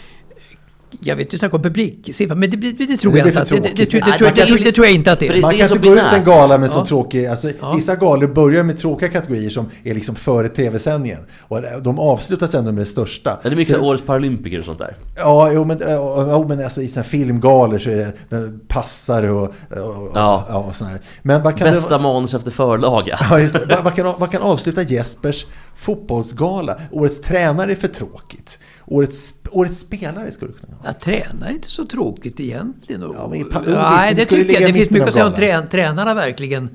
[1.03, 3.55] Jag vet, snackar om publiksiffror, men det, det, det tror Det jag inte att det,
[3.55, 3.91] det, det, tråkigt.
[3.91, 5.41] det, Nej, tror jag- kan- det, det tror jag inte att det är.
[5.41, 6.85] Man kan så inte gå ut en gala med så Ja.
[6.85, 7.25] tråkig...
[7.25, 7.73] Alltså, Ja.
[7.75, 11.19] Vissa galor börjar med tråkiga kategorier som är liksom före tv-sändningen.
[11.41, 13.29] Och de avslutas ändå med det största.
[13.43, 16.45] Ja, det är mycket Så- årets paralympiker och sånt där Ja, jo, men, ja, jo,
[16.47, 20.45] men alltså, i såna filmgalor så är det eh, passare och, och, Ja.
[20.49, 20.57] ja.
[20.69, 21.01] och såna här.
[21.21, 23.65] Men vad kan Bästa det, manus efter förlaga Ja, just det.
[23.69, 25.45] Vad, vad, kan, vad kan avsluta Jespers
[25.81, 26.81] fotbollsgala?
[26.91, 28.59] Årets tränare är för tråkigt.
[28.85, 30.89] Årets, årets spelare skulle du kunna ha.
[30.89, 33.03] Att träna är inte så tråkigt egentligen.
[33.03, 34.69] Och, Ja, men i pa- Nej, visst, det tycker jag.
[34.69, 36.69] Det finns mycket att säga om trän, tränarna verkligen.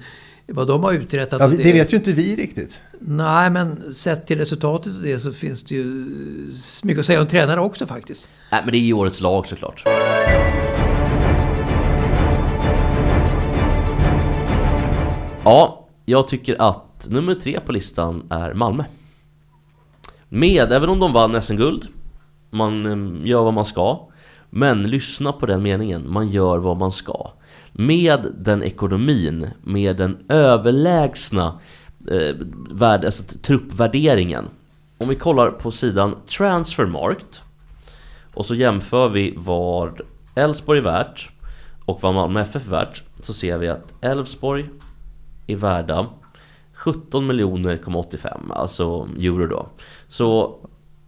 [0.48, 1.40] Vad de har uträttat.
[1.40, 2.80] Ja, och det vet ju inte vi riktigt.
[3.00, 5.84] Nej, men sett till resultatet av det så finns det ju
[6.82, 8.30] mycket att säga om tränare också faktiskt.
[8.52, 9.82] Nej men det är ju årets lag såklart
[15.44, 18.84] Ja, jag tycker att nummer tre på listan är Malmö
[20.28, 21.88] med, även om de vann SM-guld
[22.50, 24.08] Man eh, gör vad man ska.
[24.50, 27.30] Men lyssna på den meningen, man gör vad man ska.
[27.72, 31.58] Med den ekonomin, med den överlägsna
[32.10, 32.36] eh,
[32.70, 34.48] värld, alltså, truppvärderingen.
[34.98, 37.42] Om vi kollar på sidan Transfermarkt
[38.34, 40.00] och så jämför vi vad
[40.34, 41.30] Elfsborg är värt
[41.84, 44.68] och vad Malmö FF är värt så ser vi att Elfsborg
[45.46, 46.06] är värda
[46.74, 49.68] 17 miljoner 85 alltså euro då.
[50.16, 50.58] Så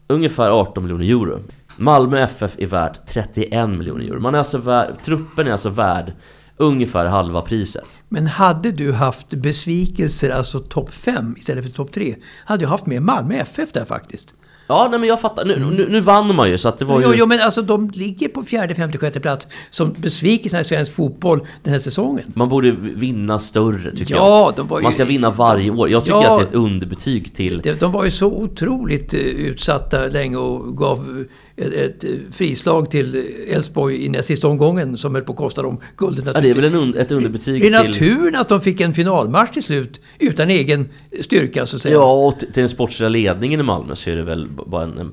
[0.07, 1.41] ungefär 18 miljoner euro.
[1.77, 4.21] Malmö FF är värd 31 miljoner euro.
[4.21, 6.13] Man är alltså värd, truppen är alltså värd
[6.57, 8.01] ungefär halva priset.
[8.09, 12.87] Men hade du haft besvikelser, alltså topp 5 istället för topp 3, hade jag haft
[12.87, 14.35] med Malmö FF där faktiskt.
[14.69, 15.45] Ja, nej men jag fattar.
[15.45, 17.07] Nu, nu, nu vann man ju så att det var ju...
[17.17, 21.47] Jo, men alltså de ligger på fjärde, femte, sjätte plats som besvikelserna i svensk fotboll
[21.63, 22.25] den här säsungen.
[22.35, 24.55] Man borde vinna större tycker Ja, jag.
[24.57, 25.91] de var ju- Man ska vinna varje år.
[25.91, 26.33] Jag tycker Ja.
[26.33, 27.61] att det är ett underbetyg till...
[27.61, 31.25] De, de var ju så otroligt eh, utsatta länge och gav
[31.59, 35.81] ett, ett frislag till Elfsborg i näst sista omgången som höll på att kosta dem
[35.97, 37.91] guldet Ja, det är väl en un, ett underbetyg Det är till...
[37.91, 40.89] naturen att de fick en finalmatch till slut utan egen
[41.21, 41.95] styrka så att säga.
[41.95, 44.99] Ja, och till till den sportsliga ledningen i Malmö så är det väl bara en...
[44.99, 45.13] En,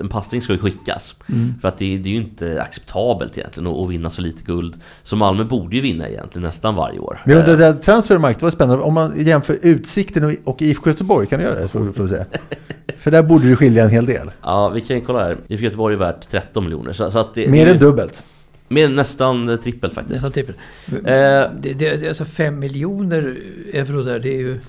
[0.00, 1.14] en passning ska ju skickas.
[1.28, 1.54] Mm.
[1.60, 4.74] För att det, det är ju inte acceptabelt egentligen att, att vinna så lite guld.
[5.02, 7.22] Så Malmö borde ju vinna egentligen nästan varje år.
[7.24, 8.82] Men jag undrar, det där transfermarkt var spännande.
[8.82, 12.02] Om man jämför Utsikten och- och IFK Göteborg, kan du göra det?
[12.02, 12.24] Vi se.
[12.98, 14.30] För där borde det skilja en hel del.
[14.42, 15.36] Ja, vi kan ju kolla här.
[15.48, 16.92] IFK Göteborg är värt 13 miljoner.
[16.92, 18.26] Så, så att det, Mer det, än dubbelt.
[18.68, 20.12] Mer nästan eh, trippelt faktiskt.
[20.14, 20.54] Nästan trippel.
[20.92, 23.36] Eh, Det, det, det är alltså fem miljoner
[23.72, 24.18] euro där.
[24.18, 24.60] Det är ju...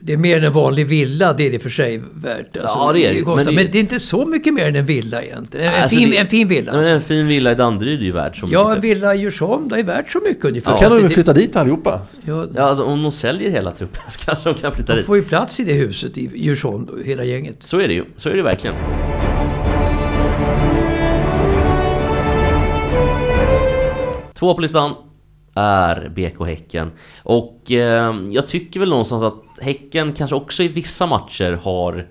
[0.00, 2.56] Det är mer än en vanlig villa, det är det för sig värt.
[2.56, 3.24] Alltså, Ja, det är det.
[3.26, 5.66] Men Men det- det, är inte så mycket mer än en villa egentligen.
[5.74, 6.72] En, Alltså, fin, det- en fin villa.
[6.72, 6.94] Nej, men Alltså.
[7.14, 8.84] en fin villa i Danderyd är ju värd så Ja, en mycket.
[8.84, 10.72] villa i Djursholm, det är värt så mycket ungefär.
[10.72, 12.00] Då kan de Det- det- flytta dit allihopa?
[12.26, 15.06] Ja, Ja, om de säljer hela truppen så kanske de kan flytta de dit.
[15.06, 17.56] får ju plats i det huset i Djursholm, hela gänget.
[17.64, 18.04] Så är det ju.
[18.16, 18.76] Så är det verkligen.
[24.42, 24.94] Två på listan
[25.54, 26.90] är BK Häcken.
[27.22, 32.08] Och eh, jag tycker väl någonstans att Häcken kanske också i vissa matcher har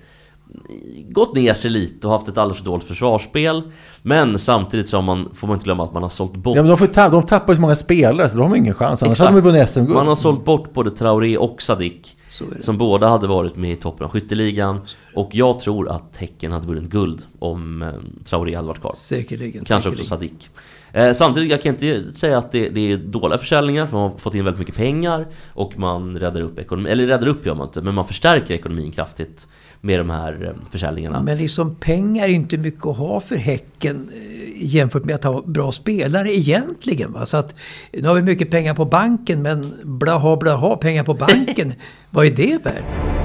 [1.10, 3.62] gått ner sig lite och haft ett alldeles för dåligt försvarsspel.
[4.02, 6.56] Men samtidigt så man, får man inte glömma att man har sålt bort...
[6.56, 9.04] Ja, men de, får ta, de tappar så många spelare så de har ingen chans.
[9.04, 9.30] Annars Exakt.
[9.30, 9.96] hade de vunnit SM-guld.
[9.96, 12.18] Man har sålt bort både Traoré och Sadik.
[12.60, 14.82] Som båda hade varit med i toppen av skytteligan.
[15.16, 17.90] Och jag tror att Häcken hade vunnit guld om eh,
[18.26, 18.92] Traoré hade varit kvar.
[18.96, 19.66] Säkerligen.
[19.66, 20.40] Kanske också säkerligen.
[20.40, 20.50] Sadik.
[20.94, 24.18] Eh, samtidigt, jag kan inte säga att det, det är dåliga försäljningar, för man har
[24.18, 26.92] fått in väldigt mycket pengar och man räddar upp ekonomin.
[26.92, 29.48] Eller räddar upp gör man inte, men man förstärker ekonomin kraftigt
[29.82, 31.22] med de här eh, försäljningarna.
[31.22, 35.42] Men liksom pengar är inte mycket att ha för Häcken eh, jämfört med att ha
[35.42, 37.14] bra spelare egentligen.
[37.14, 37.26] Va?
[37.26, 37.56] Så att,
[37.92, 41.74] nu har vi mycket pengar på banken men blaha blaha pengar på banken.
[42.10, 43.21] vad är det värt?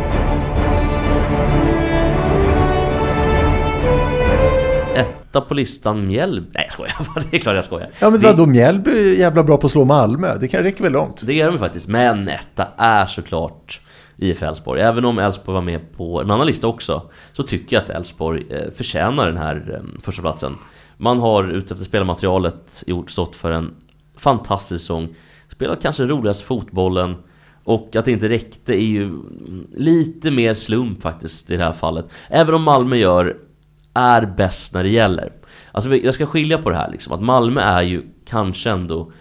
[5.36, 6.48] Etta på listan Mjällby...
[6.54, 7.90] Nej jag skojar, det är klart jag skojar.
[7.98, 10.38] Ja men det, vadå, Mjällby är jävla bra på att slå Malmö.
[10.38, 11.22] Det kan räcka väl långt?
[11.26, 13.80] det är de faktiskt, men etta är såklart
[14.16, 14.80] IF Elfsborg.
[14.80, 18.46] Även om Elfsborg var med på en annan lista också, så tycker jag att Elfsborg
[18.50, 20.54] eh, förtjänar den här eh, första platsen.
[20.96, 23.74] Man har utefter spelarmaterialet gjort stått för en
[24.16, 25.14] fantastisk säsong.
[25.48, 27.16] Spelat kanske roligast fotbollen.
[27.64, 29.22] Och att det inte räckte är ju
[29.76, 32.06] lite mer slump faktiskt i det här fallet.
[32.30, 33.36] Även om Malmö gör,
[33.96, 35.32] är bäst när det gäller.
[35.72, 39.12] Alltså jag ska skilja på det här liksom, att Malmö är ju kanske ändå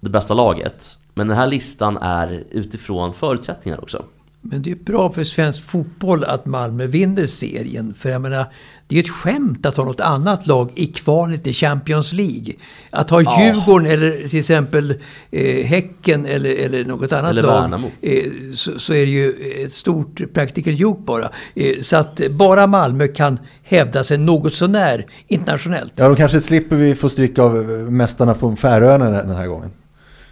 [0.00, 0.96] det bästa laget.
[1.14, 4.04] Men den här listan är utifrån förutsättningar också.
[4.40, 7.94] Men det är bra för svensk fotboll att Malmö vinner serien.
[7.94, 8.46] För jag menar,
[8.88, 12.54] det är ju ett skämt att ha något annat lag i kvalet i Champions League.
[12.90, 13.44] Att ha Ja.
[13.44, 14.94] Djurgården eller till exempel
[15.30, 17.90] eh, Häcken eller, eller något annat Eller lag.
[18.02, 18.24] Eh,
[18.54, 21.30] så, så är det ju ett stort practical joke bara.
[21.54, 25.92] Eh, så att bara Malmö kan hävda sig något sånär internationellt.
[25.96, 27.54] Ja, de kanske slipper vi få stryk av
[27.90, 29.70] mästarna på Färöarna den här gången.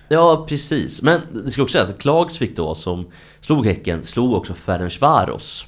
[0.09, 1.03] Ja, precis.
[1.03, 3.07] Men det ska också säga att Klagsvik då, som
[3.41, 5.67] slog Häcken, slog också Ferencvaros.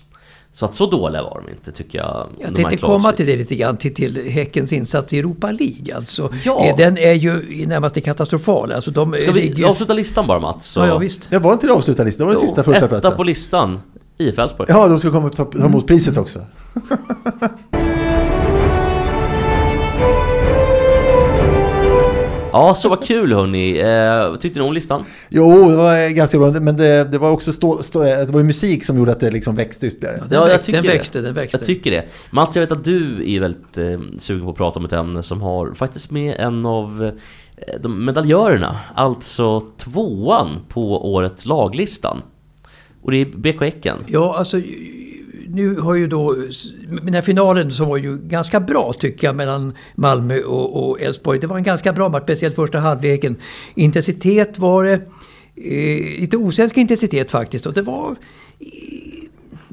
[0.52, 2.26] Så att så dåliga var de inte, tycker jag.
[2.40, 5.96] Jag tänkte komma till det lite grann, till, till Häckens insats i Europa League.
[5.96, 6.64] Alltså, Ja.
[6.66, 8.72] eh, Den är ju i närmaste katastrofal.
[8.72, 10.66] Alltså, de Ska vi ju- avsluta listan bara Mats?
[10.68, 11.30] Så Ja, ja, visst.
[11.30, 13.16] Det var inte det avslutade listan, det var den sista första Etta platsen.
[13.16, 13.80] på listan,
[14.18, 14.66] IF Elfsborg.
[14.72, 16.38] Ja, de ska komma och ta, ta emot priset också.
[22.58, 23.78] Ja, så vad kul hörni.
[23.78, 25.04] Eh, vad tyckte ni om listan?
[25.28, 28.84] Jo, det var ganska bra, men det, det var också stå, stå, det var musik
[28.84, 30.16] som gjorde att det liksom växte ytterligare.
[30.16, 30.96] Den, Ja, jag växte, tycker den det.
[30.98, 31.58] växte, den växte.
[31.60, 32.04] Jag tycker det.
[32.30, 35.22] Mats, jag vet att du är väldigt eh, sugen på att prata om ett ämne
[35.22, 37.04] som har faktiskt med en av
[37.56, 42.22] eh, de medaljörerna, alltså tvåan på årets laglistan.
[43.02, 43.96] Och det är BK Häcken.
[44.06, 44.60] Ja, alltså
[45.50, 46.36] nu har ju då
[47.02, 51.38] den här finalen som var ju ganska bra tycker jag mellan Malmö och och Elfsborg.
[51.38, 53.36] Det var en ganska bra match, speciellt första halvleken.
[53.74, 55.00] Intensitet var det.
[55.56, 57.66] Eh, lite osvensk intensitet faktiskt.
[57.66, 58.16] Och det var...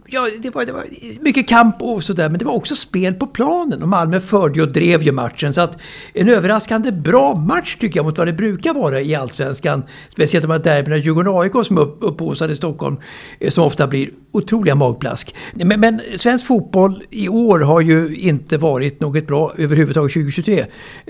[0.08, 0.86] Ja, det var, det var
[1.22, 3.82] mycket kamp och sådär, men det var också spel på planen.
[3.82, 5.54] Och Malmö förde och drev ju matchen.
[5.54, 5.78] Så att
[6.14, 9.84] en överraskande bra match tycker jag mot vad det brukar vara i Allsvenskan.
[10.10, 12.98] Speciellt de här derbyna Djurgården-AIK som upp, upphaussade i Stockholm,
[13.40, 15.36] eh, som ofta blir otroliga magplask.
[15.54, 20.66] Men, men svensk fotboll i år har ju inte varit något bra överhuvudtaget 2023.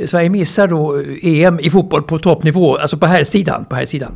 [0.06, 3.86] Sverige missar då eh, EM i fotboll på toppnivå, alltså på här sidan, på här
[3.86, 4.16] sidan.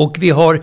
[0.00, 0.54] Och vi har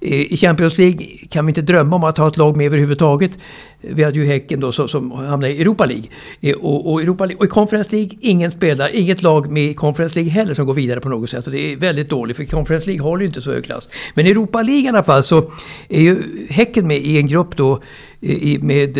[0.00, 3.38] eh, I Champions League kan vi inte drömma om att ha ett lag med överhuvudtaget.
[3.80, 6.04] Vi hade ju Häcken då som, som hamnade i Europa League.
[6.40, 7.38] Eh, och, och, Europa League.
[7.38, 10.74] och i Conference League, ingen spelar, inget lag med i Conference League heller som går
[10.74, 11.46] vidare på något sätt.
[11.46, 13.88] Och det är väldigt dåligt för Conference League håller ju inte så hög klass.
[14.14, 15.52] Men i Europa League i alla fall så
[15.88, 17.82] är ju Häcken med i en grupp då
[18.20, 18.98] eh, i, med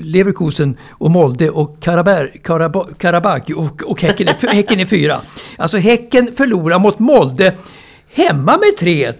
[0.00, 1.80] Leverkusen och Molde och
[2.98, 5.20] Karabach och, och häcken, är, häcken är fyra.
[5.56, 7.54] Alltså Häcken förlorar mot Molde
[8.08, 9.14] hemma med 3-1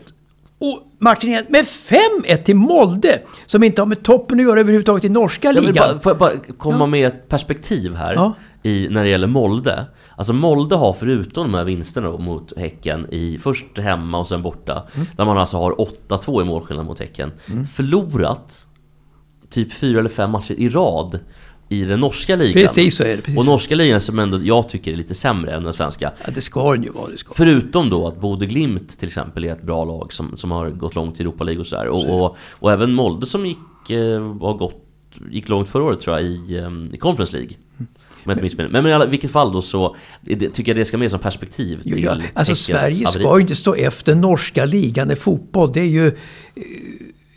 [0.58, 3.20] och matchen igen med 5-1 till Molde.
[3.46, 5.74] Som inte har med toppen att göra överhuvudtaget i norska ligan.
[5.74, 6.86] Bara, får jag bara komma ja.
[6.86, 8.34] med ett perspektiv här ja.
[8.62, 9.86] i, när det gäller Molde.
[10.16, 14.42] Alltså Molde har förutom de här vinsterna då, mot Häcken i först hemma och sen
[14.42, 14.82] borta.
[14.94, 15.06] Mm.
[15.16, 17.32] Där man alltså har 8-2 i målskillnad mot Häcken.
[17.50, 17.66] Mm.
[17.66, 18.66] Förlorat
[19.50, 21.20] typ fyra eller fem matcher i rad
[21.68, 22.52] i den norska ligan.
[22.52, 23.22] Precis så är det.
[23.22, 23.38] Precis.
[23.38, 26.12] Och norska ligan som ändå jag tycker är lite sämre än den svenska.
[26.24, 27.10] Ja, det ska den ju vara.
[27.10, 27.34] Det ska.
[27.34, 30.94] Förutom då att Bode Glimt till exempel är ett bra lag som, som har gått
[30.94, 31.86] långt i Europa League och sådär.
[31.86, 34.82] Och, och, och, även Molde som gick, eh, var gott,
[35.30, 37.56] gick långt förra året tror jag i, eh, i Conference League.
[38.24, 41.20] Men, men, men i vilket fall då så det, tycker jag det ska med som
[41.20, 45.72] perspektiv till ja, Alltså Sverige ska ju inte stå efter norska ligan i fotboll.
[45.72, 46.12] Det är ju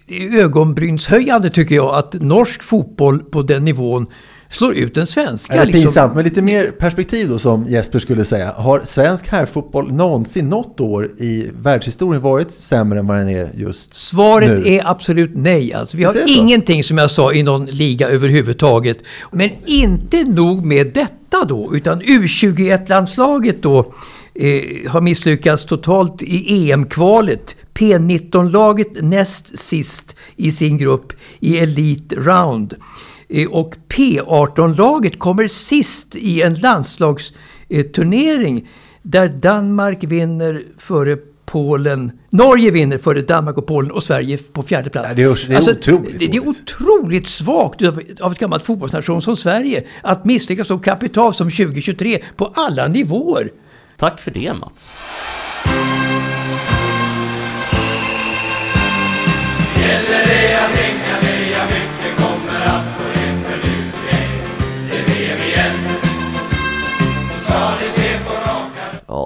[0.10, 4.08] det är ögonbrynshöjande tycker jag att norsk fotboll på den nivån
[4.50, 5.54] slår ut den svenska.
[5.54, 5.82] Är det liksom.
[5.82, 8.52] pinsamt, men lite mer perspektiv då som Jesper skulle säga.
[8.52, 13.94] Har svensk herrfotboll någonsin något år i världshistorien varit sämre än vad den är just
[13.94, 14.68] Svaret nu?
[14.68, 15.74] är absolut nej.
[15.74, 19.04] Alltså, vi har ingenting som jag sa i någon liga överhuvudtaget.
[19.32, 23.80] Men inte nog med detta då, utan U21-landslaget då
[24.34, 27.56] eh, har misslyckats totalt i EM-kvalet.
[27.80, 32.76] P19-laget näst sist i sin grupp i Elite Round.
[33.30, 38.70] Eh, och P18-laget kommer sist i en landslagsturnering
[39.02, 42.12] där Danmark vinner före Polen.
[42.30, 45.16] Norge vinner före Danmark och Polen och Sverige på fjärde plats.
[45.16, 46.20] det är, det är alltså, otroligt.
[46.20, 50.78] Det, det, är otroligt svagt av, av ett gammalt fotbollsnation som Sverige att misslyckas så
[50.78, 53.52] kapitalt som 2023 på alla nivåer.
[53.98, 54.92] Tack för det Mats.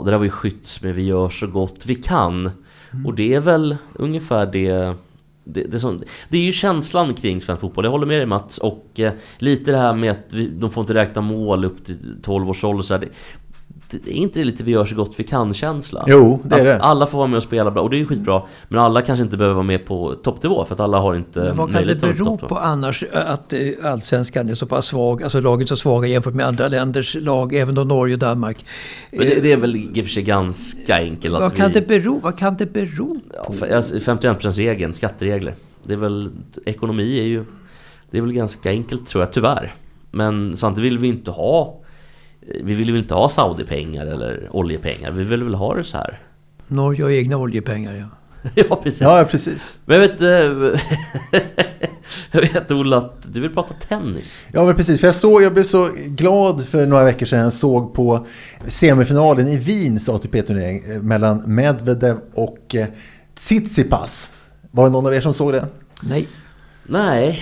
[0.04, 2.52] Det där var ju Skytts med Vi gör så gott vi kan.
[2.92, 3.06] Mm.
[3.06, 4.96] Och det är väl ungefär det
[5.44, 8.26] det, det, är som, det, är ju känslan kring svensk fotboll, jag håller med dig
[8.26, 8.58] Mats.
[8.58, 12.18] Och eh, lite det här med att vi, de får inte räkna mål upp till
[12.22, 12.84] 12 års ålder.
[12.84, 13.10] Så här, det,
[13.94, 16.04] är inte det lite vi gör så gott vi kan-känsla?
[16.08, 16.80] Jo, det är det.
[16.80, 18.42] Alla får vara med och spela bra, och det är ju skitbra.
[18.68, 21.58] Men alla kanske inte behöver vara med på toppnivå, för att alla har inte Men
[21.58, 25.62] vad kan det bero på annars att eh, allsvenskan är så pass svag, alltså lagen
[25.62, 28.66] är så svaga jämfört med andra länders lag, även då Norge och Danmark?
[29.12, 31.80] Men det, det är väl i och för sig ganska enkelt vad kan vi...
[31.80, 33.66] det bero, Vad kan det bero på?
[33.70, 35.56] Ja, 51%-regeln, skatteregler.
[35.84, 36.30] Det är väl,
[36.66, 37.44] ekonomi är ju,
[38.12, 39.76] det är väl ganska enkelt tror jag, tyvärr.
[40.12, 41.83] Men samtidigt vill vi inte ha
[42.64, 45.12] vi vill väl inte ha Saudi-pengar eller oljepengar.
[45.12, 46.20] Vi vill väl ha det så här.
[46.68, 48.06] Norge har egna oljepengar ja.
[48.56, 49.02] ja, precis.
[49.02, 49.72] Ja, precis.
[49.86, 50.80] Men jag vet, eh,
[52.32, 54.44] jag vet Ola att du vill prata tennis.
[54.52, 55.00] Ja, men precis.
[55.00, 57.40] För jag, såg, jag blev så glad för några veckor sedan.
[57.40, 58.28] Jag såg på
[58.68, 62.88] semifinalen i Wiens ATP-turnering eh, mellan Medvedev och eh,
[63.36, 64.32] Tsitsipas.
[64.72, 65.68] Var det någon av er som såg det?
[66.02, 66.28] Nej.
[66.84, 67.42] Nej.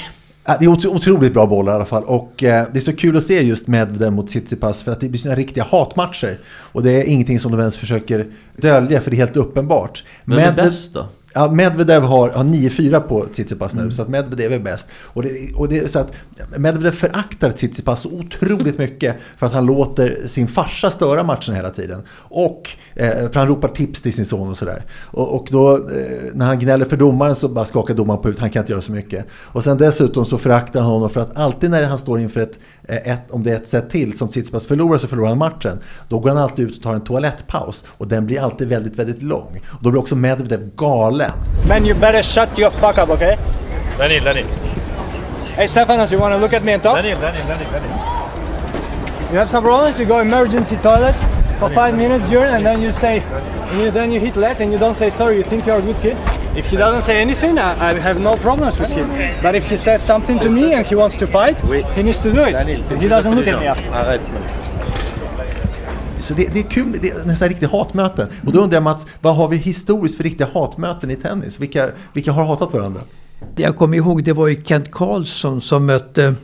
[0.60, 3.24] Det är otroligt bra bollar i alla fall och eh, det är så kul att
[3.24, 6.40] se just Medvedev mot Tsitsipas för att det blir sådana riktiga hatmatcher.
[6.48, 10.04] Och det är ingenting som de ens försöker dölja för det är helt uppenbart.
[10.24, 10.60] Men Medved...
[10.60, 11.08] är bäst då?
[11.34, 13.92] Ja, Medvedev har, har 9-4 på Tsitsipas nu, mm.
[13.92, 14.88] så att Medvedev är bäst.
[15.04, 16.12] Och det, och det är så att
[16.58, 21.70] Medvedev föraktar Tsitsipas så otroligt mycket för att han låter sin farsa störa matchen hela
[21.70, 22.02] tiden.
[22.14, 24.86] Och eh, för han ropar tips till sin son och sådär.
[25.04, 25.82] Och, och då eh,
[26.34, 28.82] när han gnäller för domaren så bara skakar domaren på huvudet, han kan inte göra
[28.82, 29.26] så mycket.
[29.32, 32.60] Och sen dessutom så föraktar han honom för att alltid när han står inför ett,
[32.84, 35.80] eh, ett om det är ett set till som Tsitsipas förlorar så förlorar han matchen.
[36.10, 39.22] Då går han alltid ut och tar en toalettpaus och den blir alltid väldigt, väldigt
[39.22, 39.62] lång.
[39.68, 41.68] Och då blir också Medvedev galen galen.
[41.68, 43.38] Man, you better shut your fuck up, okay?
[43.98, 44.44] Lenny, Lenny.
[45.54, 46.96] Hey, Stefanos, you wanna look at me and talk?
[46.96, 47.88] Lenny, Lenny, Lenny, Lenny.
[49.32, 51.16] You have some problems, you go emergency toilet
[51.60, 54.74] for five minutes, urine, and then you say, and you, then you hit let and
[54.74, 56.18] you don't say sorry, you think you're a good kid.
[56.58, 59.10] If he doesn't say anything, I, I have no problems with him.
[59.42, 61.58] But if he says something to me and he wants to fight,
[61.96, 63.00] he needs to do it.
[63.00, 63.88] He doesn't look at me after.
[66.22, 68.28] Så det, det, är kul, det är nästan riktiga hatmöten.
[68.46, 71.60] Och då undrar jag Mats, vad har vi historiskt för riktiga hatmöten i tennis?
[71.60, 73.02] Vilka, vilka har hatat varandra?
[73.56, 76.36] Det jag kommer ihåg det var ju Kent Karlsson som mötte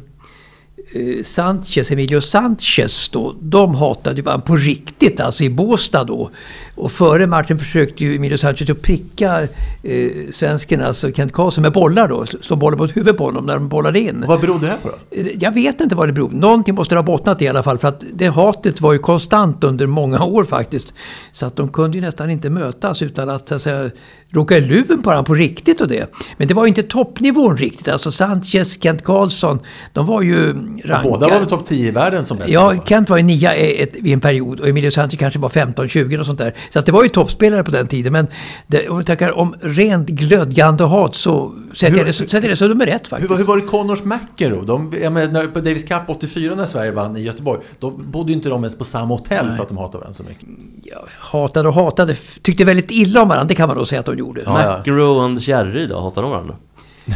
[0.93, 3.35] eh, Sanchez, Emilio Sanchez då.
[3.41, 6.31] De hatade ju varandra på riktigt, alltså i Båstad då.
[6.77, 9.41] Och före matchen försökte ju Emilio Sanchez att pricka
[9.83, 12.25] eh, svensken, alltså Kent Karlsson, med bollar då.
[12.25, 14.23] Slå bollen mot huvudet på honom när de bollade in.
[14.27, 14.95] Vad berodde det här på då?
[15.11, 17.77] Eh, Jag vet inte vad det beror Någonting måste det ha bottnat i alla fall.
[17.77, 20.93] För att det hatet var ju konstant under många år faktiskt.
[21.31, 23.89] Så att de kunde ju nästan inte mötas utan att, så att säga,
[24.29, 26.13] råka i luven på varandra på riktigt och det.
[26.37, 27.87] Men det var ju inte toppnivån riktigt.
[27.87, 29.59] Alltså Sanchez, Kent Karlsson,
[29.93, 30.53] de var ju
[30.83, 31.03] rankade.
[31.03, 32.49] Båda var väl topp 10 i världen som bäst?
[32.49, 32.75] Ja.
[32.85, 36.39] Kent var ju nia i en period och Emilio Sanchez kanske var 15-20 och sånt
[36.39, 36.53] där.
[36.69, 38.13] Så att det var ju toppspelare på den tiden.
[38.13, 38.27] Men
[38.67, 42.41] det, om vi tackar om rent glödgande hat så sätter Hur- jag det, så- sätter
[42.47, 43.29] jag det som nummer ett Hur, faktiskt.
[43.29, 44.65] var- hur var det Connors McEnroe?
[44.65, 48.29] De, jag menar, när- på Davis Cup 84 när Sverige vann i Göteborg, då bodde
[48.31, 50.47] ju inte de ens på samma hotell för att de hatade varandra så mycket.
[50.83, 52.15] Ja, hatade och hatade.
[52.41, 54.41] Tyckte väldigt illa om varandra, det kan man nog säga att de gjorde.
[54.45, 54.77] Ja, ja.
[54.79, 56.55] McEnroe och Anders Järryd då, hatar de varandra?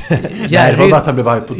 [0.09, 0.45] Nej,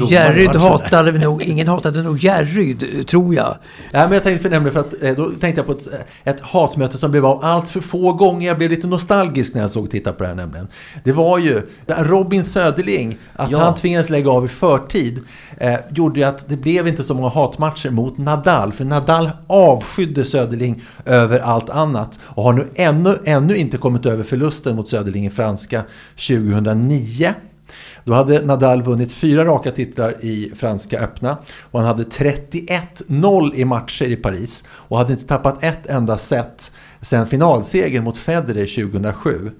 [0.09, 0.61] Järryd matchen.
[0.61, 3.55] hatade nog, ingen hatade nog Järryd, eh, tror jag.
[3.93, 5.87] Nej, men jag tänkte för, nämligen för att eh, då tänkte jag på ett,
[6.23, 8.47] ett hatmöte som blev av allt för få gånger.
[8.47, 10.67] Jag blev lite nostalgisk när jag såg titta på det här nämligen.
[11.03, 13.59] Det var ju där Robin Söderling, att Ja.
[13.59, 15.19] han tvingades lägga av i förtid,
[15.57, 18.73] eh, gjorde ju att det blev inte så många hatmatcher mot Nadal.
[18.73, 24.23] För Nadal avskydde Söderling över allt annat och har nu ännu, ännu inte kommit över
[24.23, 25.83] förlusten mot Söderling i franska
[26.27, 27.33] 2009.
[28.05, 31.37] Då hade Nadal vunnit fyra raka titlar i Franska öppna
[31.71, 36.71] och han hade 31-0 i matcher i Paris och hade inte tappat ett enda set
[37.01, 39.51] sen finalsegern mot Federer 2007.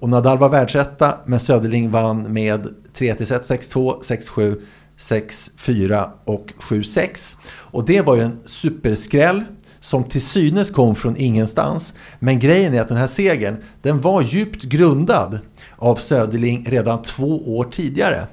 [0.00, 4.60] Och Nadal var världsetta men Söderling vann med 3-set, 6-2, 6-7,
[4.98, 7.36] 6-4 och 7-6.
[7.48, 9.44] Och det var ju en superskräll
[9.80, 11.94] som till synes kom från ingenstans.
[12.18, 15.38] Men grejen är att den här segern, den var djupt grundad
[15.78, 18.26] av Söderling redan två år tidigare.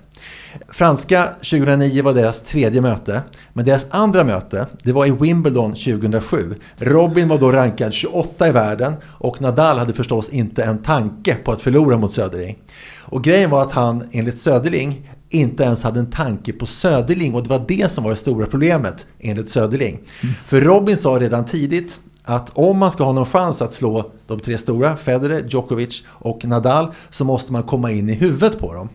[0.69, 3.21] Franska 2009 var deras tredje möte,
[3.53, 6.55] men deras andra möte, det var i Wimbledon 2007.
[6.77, 11.51] Robin var då rankad 28 i världen och Nadal hade förstås inte en tanke på
[11.51, 12.57] att förlora mot Söderling.
[12.99, 17.43] Och grejen var att han, enligt Söderling, inte ens hade en tanke på Söderling och
[17.43, 19.99] det var det som var det stora problemet enligt Söderling.
[20.45, 24.39] För Robin sa redan tidigt att om man ska ha någon chans att slå de
[24.39, 28.89] tre stora, Federer, Djokovic och Nadal, så måste man komma in i huvudet på dem.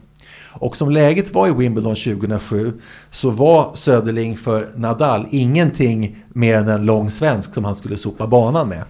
[0.52, 6.68] Och som läget var i Wimbledon 2007 så var Söderling för Nadal ingenting mer än
[6.68, 8.84] en lång svensk som han skulle sopa banan med.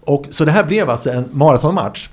[0.00, 2.08] Och, så det här blev alltså en maratonmatch.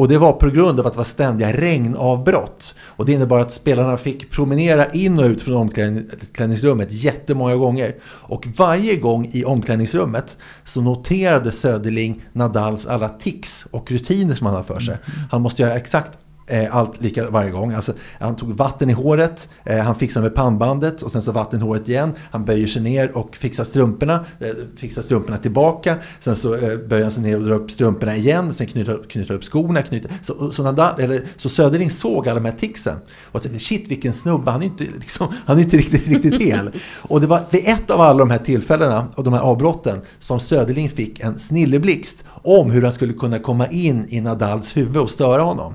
[0.00, 2.74] Och det var på grund av att det var ständiga regnavbrott.
[2.80, 7.94] Och det innebar att spelarna fick promenera in och ut från omklädningsrummet jättemånga gånger.
[8.04, 14.56] Och varje gång i omklädningsrummet så noterade Söderling Nadals alla tics och rutiner som han
[14.56, 14.96] har för sig.
[15.30, 16.18] Han måste göra exakt
[16.50, 17.72] Eh, allt lika varje gång.
[17.72, 21.60] Alltså, han tog vatten i håret, eh, han fixade med pannbandet och sen så vatten
[21.60, 22.12] i håret igen.
[22.30, 25.96] Han böjer sig ner och fixar strumporna, eh, fixar strumporna tillbaka.
[26.20, 28.54] Sen så eh, böjer han sig ner och drar upp strumporna igen.
[28.54, 29.82] Sen knyter, upp- knyter upp skorna.
[29.82, 32.96] Knyter, så, så, Nadal, eller, så Söderling såg alla de här ticsen.
[33.24, 36.70] Och tänkte, shit vilken snubbe, han är inte, liksom, han är inte riktigt, riktigt hel.
[36.96, 40.40] Och det var vid ett av alla de här tillfällena och de här avbrotten som
[40.40, 45.10] Söderling fick en snilleblixt om hur han skulle kunna komma in i Nadals huvud och
[45.10, 45.74] störa honom.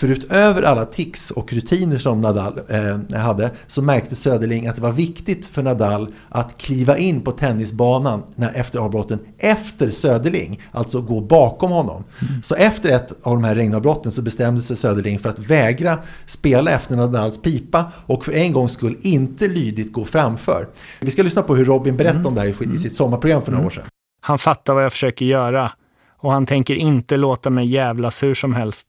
[0.00, 4.82] För utöver alla tics och rutiner som Nadal eh, hade så märkte Söderling att det
[4.82, 11.00] var viktigt för Nadal att kliva in på tennisbanan när, efter avbrotten efter Söderling, alltså
[11.02, 12.04] gå bakom honom.
[12.42, 16.70] Så efter ett av de här regnavbrotten så bestämde sig Söderling för att vägra spela
[16.70, 20.68] efter Nadals pipa och för en gångs skull inte lydigt gå framför.
[21.00, 23.52] Vi ska lyssna på hur Robin berättade om det här i- i sitt sommarprogram för
[23.52, 23.84] några år sedan.
[24.20, 25.70] Han fattar vad jag försöker göra
[26.18, 28.88] och han tänker inte låta mig jävlas hur som helst.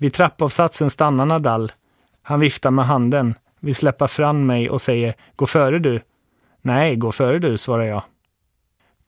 [0.00, 1.72] Vid trappavsatsen stannar Nadal.
[2.22, 6.00] Han viftar med handen, vill släppa fram mig och säger “Gå före du”.
[6.62, 8.02] “Nej, gå före du”, svarar jag.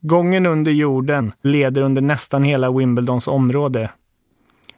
[0.01, 3.91] Gången under jorden leder under nästan hela Wimbledons område.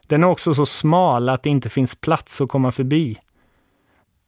[0.08, 3.18] Den är också så smal att det inte finns plats att komma förbi.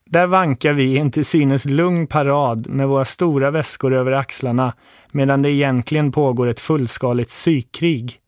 [0.06, 4.74] Där vankar vi i en till synes lugn parad med våra stora väskor över axlarna
[5.12, 8.20] medan det egentligen pågår ett fullskaligt psykkrig.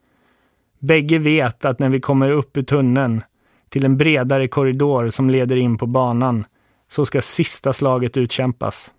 [0.79, 3.23] Bägge vet att när vi kommer upp ur tunneln
[3.69, 6.45] till en bredare korridor som leder in på banan
[6.89, 8.91] så ska sista slaget utkämpas.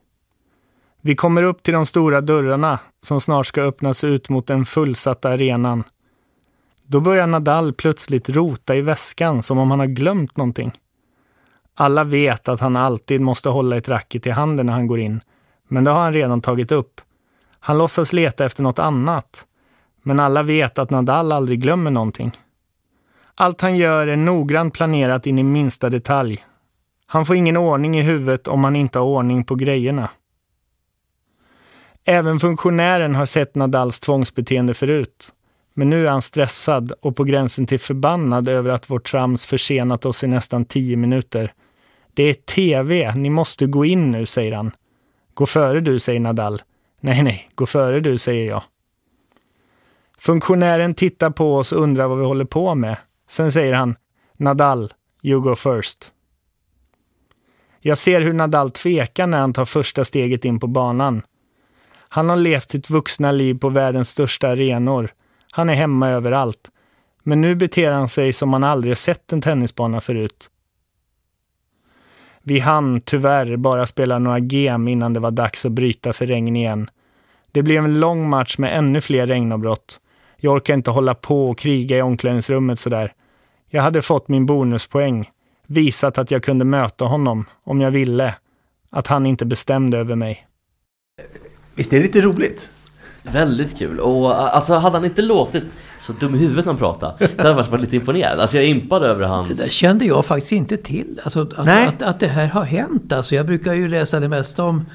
[1.00, 5.30] Vi kommer upp till de stora dörrarna som snart ska öppnas ut mot den fullsatta
[5.30, 5.84] arenan.
[6.86, 10.72] Då börjar Nadal plötsligt rota i väskan som om han har glömt någonting.
[11.74, 15.20] Alla vet att han alltid måste hålla ett racket i handen när han går in,
[15.68, 17.00] men det har han redan tagit upp.
[17.60, 19.46] Han låtsas leta efter något annat,
[20.02, 22.32] men alla vet att Nadal aldrig glömmer någonting.
[23.41, 26.45] Allt han gör är noggrant planerat in i minsta detalj.
[27.07, 30.11] Han får ingen ordning i huvudet om han inte har ordning på grejerna.
[32.05, 35.32] Även funktionären har sett Nadals tvångsbeteende förut.
[35.74, 40.05] Men nu är han stressad och på gränsen till förbannad över att vårt trams försenat
[40.05, 41.53] oss i nästan tio minuter.
[42.14, 44.70] Det är TV, ni måste gå in nu, säger han.
[45.34, 46.62] Gå före du, säger Nadal.
[47.01, 48.62] Nej, nej, gå före du, säger jag.
[50.18, 52.97] Funktionären tittar på oss och undrar vad vi håller på med.
[53.31, 53.97] Sen säger han
[54.39, 56.12] Nadal, you go first.
[57.81, 61.22] Jag ser hur Nadal tvekar när han tar första steget in på banan.
[62.09, 65.11] Han har levt sitt vuxna liv på världens största arenor.
[65.51, 66.70] Han är hemma överallt.
[67.22, 70.51] Men nu beter han sig som man aldrig sett en tennisbana förut.
[72.43, 76.57] Vi hann tyvärr bara spela några game innan det var dags att bryta för regn
[76.57, 76.91] igen.
[77.53, 80.01] Det blev en lång match med ännu fler regnavbrott.
[80.37, 83.12] Jag orkar inte hålla på och kriga i omklädningsrummet sådär.
[83.70, 85.30] Jag hade fått min bonuspoäng,
[85.66, 88.34] visat att jag kunde möta honom om jag ville,
[88.90, 90.46] att han inte bestämde över mig.
[91.74, 92.70] Visst är det lite roligt?
[93.22, 94.00] Väldigt kul.
[94.00, 95.64] Och alltså hade han inte låtit
[95.98, 98.40] så dum i huvudet när han pratade så hade jag varit lite imponerad.
[98.40, 99.48] Alltså jag är impad över hans...
[99.48, 101.20] Det där kände jag faktiskt inte till.
[101.24, 103.12] Alltså att, att, att det här har hänt.
[103.12, 104.86] Alltså jag brukar ju läsa det mesta om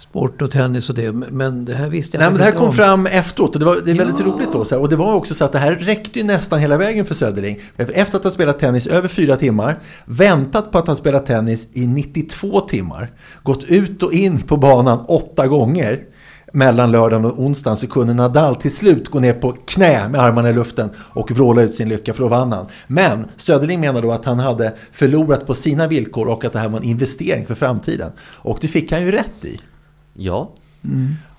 [0.00, 1.12] sport och tennis och det.
[1.12, 2.72] Men det här visste jag Nej, men det här kom om.
[2.72, 4.26] fram efteråt och det, var, det är väldigt Ja.
[4.26, 4.64] roligt då.
[4.64, 4.82] Så här.
[4.82, 7.60] Och det var också så att det här räckte ju nästan hela vägen för Söderling.
[7.76, 11.86] Efter att ha spelat tennis över fyra timmar, väntat på att han spelat tennis i
[11.86, 13.10] 92 timmar,
[13.42, 16.00] gått ut och in på banan åtta gånger
[16.52, 20.50] mellan lördagen och onsdagen så kunde Nadal till slut gå ner på knä med armarna
[20.50, 22.66] i luften och vråla ut sin lycka för då vann han.
[22.86, 26.68] Men Söderling menar då att han hade förlorat på sina villkor och att det här
[26.68, 28.10] var en investering för framtiden.
[28.22, 29.60] Och det fick han ju rätt i.
[30.20, 30.50] Ja.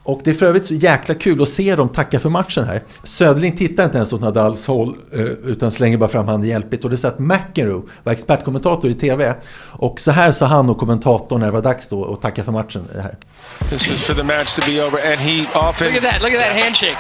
[0.04, 2.84] Och det är för övrigt så jäkla kul att se dem tacka för matchen här.
[3.04, 6.84] Söderling tittar inte ens åt Nadals håll eh, utan slänger bara fram handen hjälpligt.
[6.84, 9.34] Och det är så att McEnroe var expertkommentator i TV.
[9.58, 12.52] Och så här sa han och kommentatorn när det var dags då att tacka för
[12.52, 12.88] matchen.
[12.94, 13.16] Det här.
[13.60, 15.88] This is for the match to be over, and he often.
[15.88, 16.22] Look at that!
[16.22, 16.98] Look at that handshake.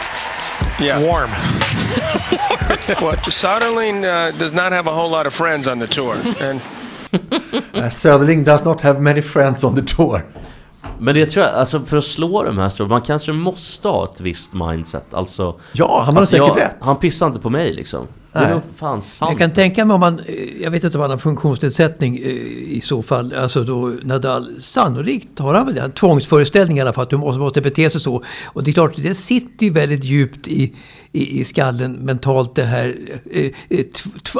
[0.81, 1.01] Yeah.
[1.01, 1.29] Warm.
[3.01, 6.61] well, Soderling uh, does not have a whole lot of friends on the tour, and
[7.73, 10.23] Eh, Söderling does not have many friends on the tour.
[10.99, 14.03] Men det tror jag, alltså för att slå de här så man kanske måste ha
[14.13, 15.13] ett visst mindset.
[15.13, 15.59] Alltså...
[15.73, 16.77] Ja, han har säkert jag, rätt.
[16.79, 18.07] Han pissar inte på mig liksom.
[18.33, 18.49] Det Nej.
[18.49, 19.31] är nog fan sant.
[19.31, 22.23] Jag kan tänka mig om man, eh, jag vet inte om han har funktionsnedsättning eh,
[22.77, 26.93] i så fall, alltså då Nadal, sannolikt har han väl det, en tvångsföreställning i alla
[26.93, 28.23] fall, att du måste, måste bete sig så.
[28.45, 30.75] Och det är klart, det sitter ju väldigt djupt i,
[31.11, 32.97] i, i skallen mentalt det här,
[33.31, 33.51] eh,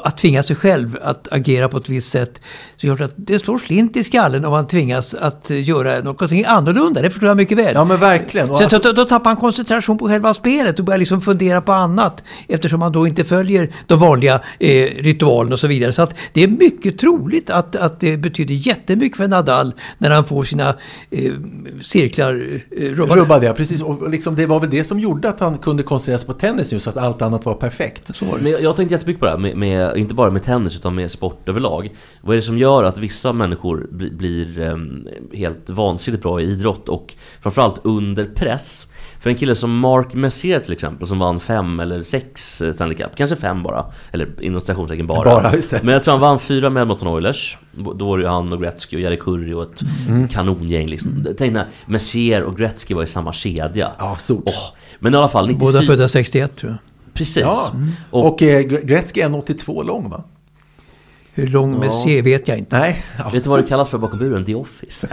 [0.03, 2.41] att tvinga sig själv att agera på ett visst sätt.
[2.77, 7.01] Så klart att det slår slint i skallen om man tvingas att göra något annorlunda,
[7.01, 7.71] det förstår jag mycket väl.
[7.75, 8.47] Ja men verkligen.
[8.47, 11.71] Så alltså- då, då tappar han koncentration på själva spelet och börjar liksom fundera på
[11.71, 15.91] annat eftersom han då inte följer de vanliga eh, ritualerna och så vidare.
[15.91, 20.25] Så att det är mycket troligt att, att det betyder jättemycket för Nadal när han
[20.25, 20.75] får sina
[21.09, 21.33] eh,
[21.81, 23.21] cirklar eh, rubbade.
[23.21, 23.81] Rubbade ja, precis.
[23.81, 26.71] Och liksom, det var väl det som gjorde att han kunde koncentrera sig på tennis
[26.71, 28.21] nu så att allt annat var perfekt.
[28.41, 30.95] Men jag, jag tänkte jättemycket på det här, med, med, inte bara med tennis utan
[30.95, 31.89] med sport överlag.
[32.21, 36.43] Vad är det som gör att vissa människor bli, blir em, helt vansinnigt bra i
[36.43, 38.87] idrott och framförallt under press?
[39.21, 43.15] För en kille som Mark Messier till exempel som vann fem eller sex Stanley Cup,
[43.15, 45.23] kanske fem bara, eller inom citationstecken bara.
[45.41, 45.79] Bara, just det.
[45.83, 47.57] Men jag tror han vann fyra med Edmonton Oilers.
[47.95, 50.27] Då var det ju han och Gretzky och Jerry Curry och ett Mm.
[50.27, 51.25] kanongäng liksom.
[51.37, 53.91] Tänk när Messier och Gretzky var i samma kedja.
[53.99, 54.43] Ja, stort.
[54.45, 54.53] Åh,
[54.99, 55.71] men i alla fall 94...
[55.71, 56.77] Båda födda 61 tror jag.
[57.13, 57.37] Precis.
[57.43, 57.71] Ja.
[58.09, 60.23] Och- Och, eh, Gre- Gretzky är 1,82 lång va?
[61.33, 62.79] Hur lång Messier vet jag inte.
[62.79, 63.03] Nej.
[63.17, 63.29] Ja.
[63.29, 64.45] Vet du vad det kallas för bakom buren?
[64.45, 65.07] The Office.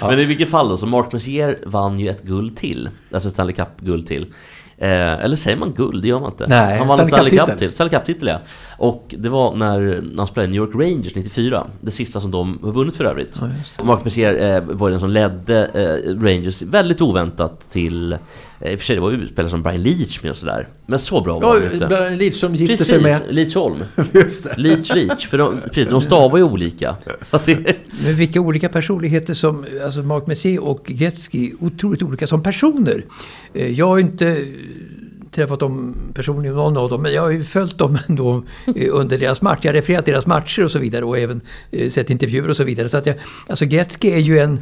[0.00, 2.88] Men i vilket fall då, så Mark Messier vann ju ett guld till.
[3.12, 4.32] Alltså Stanley Cup-guld till.
[4.78, 6.02] Eh, eller säger man guld?
[6.02, 6.46] Det gör man inte.
[6.46, 7.72] Nej, han vann en Stanley Cup-titel.
[7.72, 8.38] Stanley Cup-titel ja.
[8.78, 11.66] Och det var när när han spelade i New York Rangers 94.
[11.80, 13.40] Det sista som de har vunnit för övrigt.
[13.82, 18.12] Mark Messier eh, var den som ledde eh, Rangers väldigt oväntat till...
[18.60, 20.68] Eh, I och för sig det var ju spelare som Brian Leach med och sådär.
[20.86, 21.86] Men så bra var han inte.
[21.86, 23.20] Brian Leach som gifte Precis, sig med...
[23.30, 23.84] Leach Holm.
[24.12, 24.54] Just det.
[24.56, 25.26] Leach Leach.
[25.28, 26.96] För de, precis, de stavar ju olika.
[27.22, 32.26] Så att det, Men vilka olika personligheter som, alltså Mark Messier och Gretzky, otroligt olika
[32.26, 33.04] som personer.
[33.54, 34.44] Eh, Jag har ju inte
[35.34, 38.44] träffat dem personligen, någon av dem, men jag har ju följt dem ändå
[38.76, 39.58] eh, under deras match.
[39.62, 42.64] Jag har refererat deras matcher och så vidare och även eh, sett intervjuer och så
[42.64, 42.88] vidare.
[42.88, 43.16] Så att jag,
[43.46, 44.60] alltså Gretzky är ju en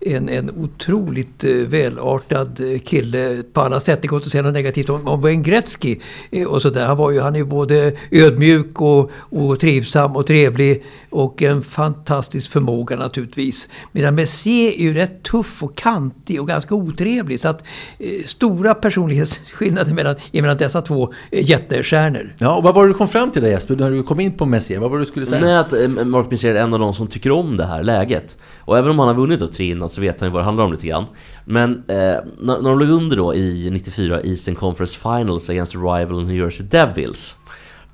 [0.00, 4.02] en, en otroligt eh, välartad eh, kille på alla sätt.
[4.02, 5.98] Det går inte att säga något negativt om, om Wayne Gretzky.
[6.30, 6.86] Eh, och så där.
[6.86, 11.62] Han, var ju, han är ju både ödmjuk och, och trivsam och trevlig och en
[11.62, 13.68] fantastisk förmåga naturligtvis.
[13.92, 17.40] Medan Messier är ju rätt tuff och kantig och ganska otrevlig.
[17.40, 17.64] Så att
[17.98, 22.34] eh, stora personlighetsskillnader mellan, mellan dessa två jättestjärnor.
[22.38, 24.32] Ja, och vad var det du kom fram till där Jesper, när du kom in
[24.32, 24.80] på Messier?
[24.80, 25.40] Vad var det du skulle säga?
[25.40, 28.36] Nej, att Mark Messier är en av de som tycker om det här läget.
[28.58, 30.64] Och även om han har vunnit då tre så vet han ju vad det handlar
[30.64, 31.04] om lite grann.
[31.44, 36.26] Men eh, när, när de låg under då i 94 Eastern Conference Finals against rival
[36.26, 37.36] New Jersey Devils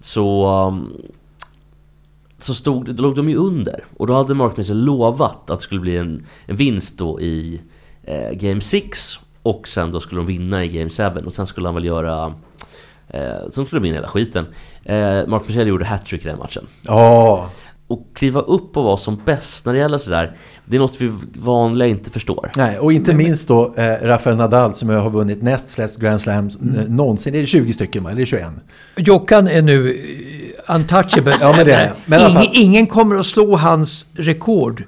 [0.01, 0.93] så, um,
[2.39, 3.85] så stod, då låg de ju under.
[3.97, 7.61] Och då hade Mark Mason lovat att det skulle bli en, en vinst då i
[8.03, 11.69] eh, Game 6 och sen då skulle de vinna i Game 7 och sen skulle
[11.69, 12.35] han väl göra
[13.09, 14.47] Eh, som skulle vinna hela skiten.
[14.85, 16.67] Eh, Mark Michel gjorde hattrick i den matchen.
[16.83, 17.51] Ja.
[17.87, 20.37] Och kliva upp och vara som bäst när det gäller sådär,
[20.69, 22.51] det är något vi vanliga inte förstår.
[22.57, 26.61] Nej, och inte minst då eh, Rafael Nadal som har vunnit näst flest Grand Slams
[26.61, 26.97] mm.
[26.97, 27.33] någonsin.
[27.33, 28.11] Det är 20 stycken va?
[28.11, 28.45] Eller 21?
[28.97, 31.35] Jockan är nu eh, untouchable.
[31.41, 34.85] ja, men det är men ingen, ingen kommer att slå hans rekord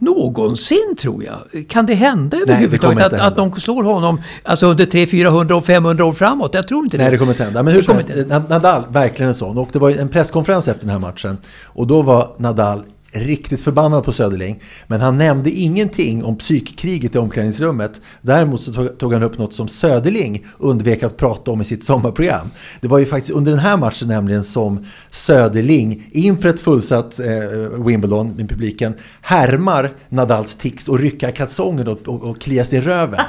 [0.00, 1.68] någonsin tror jag.
[1.68, 6.04] Kan det hända överhuvudtaget att, att de slår honom alltså under 300, 400 och 500
[6.04, 6.54] år framåt?
[6.54, 7.02] Jag tror inte det.
[7.02, 7.62] Nej, det kommer inte hända.
[7.62, 8.10] Men hur som helst,
[8.48, 9.58] Nadal, verkligen en sån.
[9.58, 11.38] Och det var en presskonferens efter den här matchen.
[11.64, 14.62] Och då var Nadal riktigt förbannad på Söderling.
[14.86, 18.00] Men han nämnde ingenting om psykkriget i omklädningsrummet.
[18.22, 22.50] Däremot så tog han upp något som Söderling undvek att prata om i sitt sommarprogram.
[22.80, 27.84] Det var ju faktiskt under den här matchen nämligen som Söderling inför ett fullsatt eh,
[27.84, 32.82] Wimbledon med publiken härmar Nadals tics och rycka kalsongen och, och, och kliar sig i
[32.82, 33.20] röven.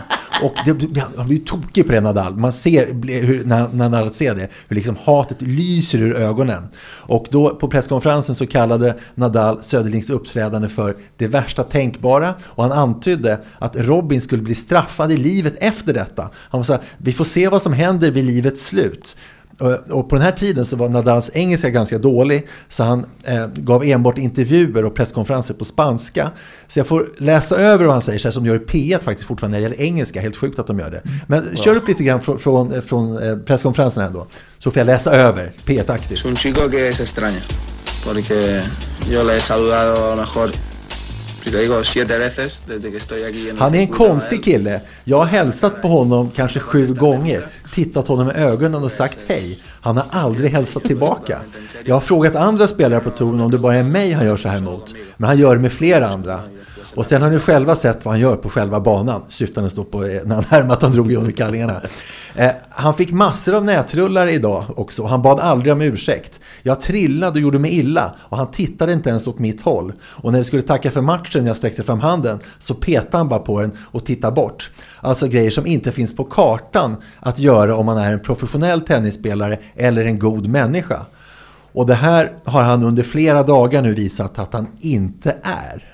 [0.41, 2.37] Och det, han blir ju tokig på det Nadal.
[2.37, 2.85] Man ser
[3.21, 6.63] hur, när, när Nadal ser det, hur liksom hatet lyser ur ögonen.
[7.11, 12.33] Och då på presskonferensen så kallade Nadal Söderlings uppträdande för det värsta tänkbara.
[12.41, 16.29] Och han antydde att Robin skulle bli straffad i livet efter detta.
[16.35, 19.17] Han sa, vi får se vad som händer vid livets slut.
[19.89, 23.83] Och på den här tiden så var Nadals engelska ganska dålig så han eh, gav
[23.83, 26.31] enbart intervjuer och presskonferenser på spanska.
[26.67, 29.27] Så jag får läsa över vad han säger, så här som gör i P1 faktiskt
[29.27, 30.21] fortfarande när det gäller engelska.
[30.21, 31.01] Helt sjukt att de gör det.
[31.27, 31.63] Men ja.
[31.63, 34.27] kör upp lite grann från, från, från eh, presskonferensen ändå.
[34.59, 36.25] Så får jag läsa över P1-aktigt.
[36.25, 37.41] un chico que es extraño.
[38.05, 38.63] Porque
[39.09, 40.51] yo le he saludado a lo mejor
[43.57, 44.81] han är en konstig kille.
[45.03, 49.59] Jag har hälsat på honom kanske sju gånger, tittat honom i ögonen och sagt hej.
[49.81, 51.41] Han har aldrig hälsat tillbaka.
[51.85, 54.47] Jag har frågat andra spelare på touren om det bara är mig han gör så
[54.47, 54.93] här mot.
[55.17, 56.39] Men han gör det med flera andra.
[56.95, 59.21] Och sen har ni själva sett vad han gör på själva banan.
[59.29, 61.81] Syftandes då på eh, när han härmade att han drog i under kallingarna.
[62.35, 65.05] Eh, han fick massor av nätrullar idag också.
[65.05, 66.39] Han bad aldrig om ursäkt.
[66.63, 69.93] Jag trillade och gjorde mig illa och han tittade inte ens åt mitt håll.
[70.03, 73.39] Och när vi skulle tacka för matchen, jag sträckte fram handen, så petade han bara
[73.39, 74.71] på den och tittade bort.
[75.01, 79.59] Alltså grejer som inte finns på kartan att göra om man är en professionell tennisspelare
[79.75, 81.05] eller en god människa.
[81.73, 85.90] Och det här har han under flera dagar nu visat att han inte är.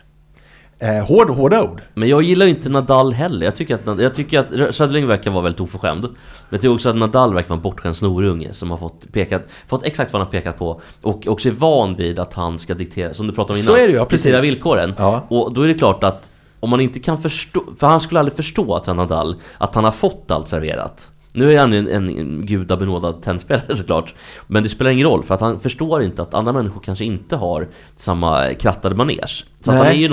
[0.80, 1.82] Eh, hård, hårda ord.
[1.94, 3.46] Men jag gillar ju inte Nadal heller.
[3.46, 6.02] Jag tycker att, jag tycker att Söderling verkar vara väldigt oförskämd.
[6.02, 6.16] Men
[6.50, 9.86] jag tycker också att Nadal verkar vara en bortskämd snorunge som har fått, pekat, fått
[9.86, 10.82] exakt vad han har pekat på.
[11.02, 13.84] Och också är van vid att han ska diktera, som du pratade om innan, Så
[13.84, 14.44] är det ja, precis.
[14.44, 14.94] villkoren.
[14.98, 15.26] Ja.
[15.28, 18.36] Och då är det klart att om man inte kan förstå, för han skulle aldrig
[18.36, 21.12] förstå att han Nadal, att han har fått allt serverat.
[21.38, 24.14] Nu är han en, en gudabenådad tennisspelare såklart.
[24.48, 27.36] Men det spelar ingen roll för att han förstår inte att andra människor kanske inte
[27.36, 27.68] har
[27.98, 29.44] samma krattade manege.
[29.64, 30.10] Så att han är ju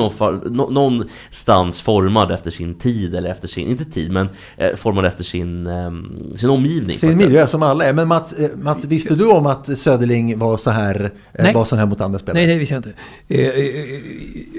[0.70, 5.66] någonstans formad efter sin tid eller efter sin, inte tid men eh, formad efter sin,
[5.66, 5.90] eh,
[6.36, 6.96] sin omgivning.
[6.96, 7.92] Sin miljö som alla är.
[7.92, 11.76] Men Mats, eh, Mats, visste du om att Söderling var så här, eh, var så
[11.76, 12.46] här mot andra spelare?
[12.46, 12.92] Nej, det visste jag inte.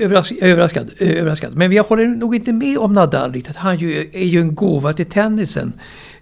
[0.03, 1.55] Överrask, överraskad, överraskad.
[1.55, 3.55] Men jag håller nog inte med om Nadal riktigt.
[3.55, 5.73] Han är ju en gåva till tennisen.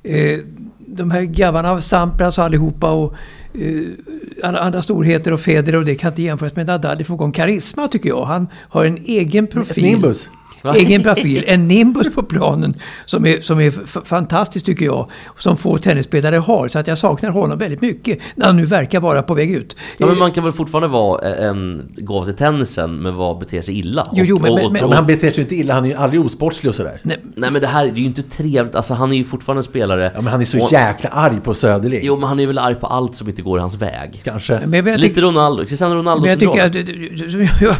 [0.03, 0.39] Eh,
[0.77, 3.13] de här grabbarna, Sampras och allihopa och
[3.53, 7.31] eh, andra storheter och Federer och det kan inte jämföras med Nadal i fråga om
[7.31, 8.25] karisma tycker jag.
[8.25, 9.83] Han har en egen profil.
[9.83, 10.29] Ett nimbus
[10.75, 11.43] egen profil.
[11.47, 13.71] En nimbus på planen som är, som är
[14.05, 15.09] fantastisk tycker jag.
[15.37, 16.67] Som få tennisspelare har.
[16.67, 19.75] Så att jag saknar honom väldigt mycket när han nu verkar vara på väg ut.
[19.97, 23.79] Ja, men man kan väl fortfarande vara en gåva till tennisen men vara bete sig
[23.79, 24.07] illa.
[24.13, 25.73] Jo, jo, men, och, och, och, men, han beter sig inte illa.
[25.73, 26.99] Han är ju aldrig osportslig och sådär.
[27.03, 28.75] Nej, nej men det här det är ju inte trevligt.
[28.75, 30.11] Alltså han är ju fortfarande en spelare.
[30.15, 31.99] Ja men han är så jäkla arg på Söderling.
[32.03, 34.21] Jo men han är väl arg på allt som inte går i hans väg.
[34.23, 34.59] Kanske.
[34.65, 35.65] Men, men Lite Ronaldo.
[35.65, 36.65] Cristiano Ronaldo Men jag tycker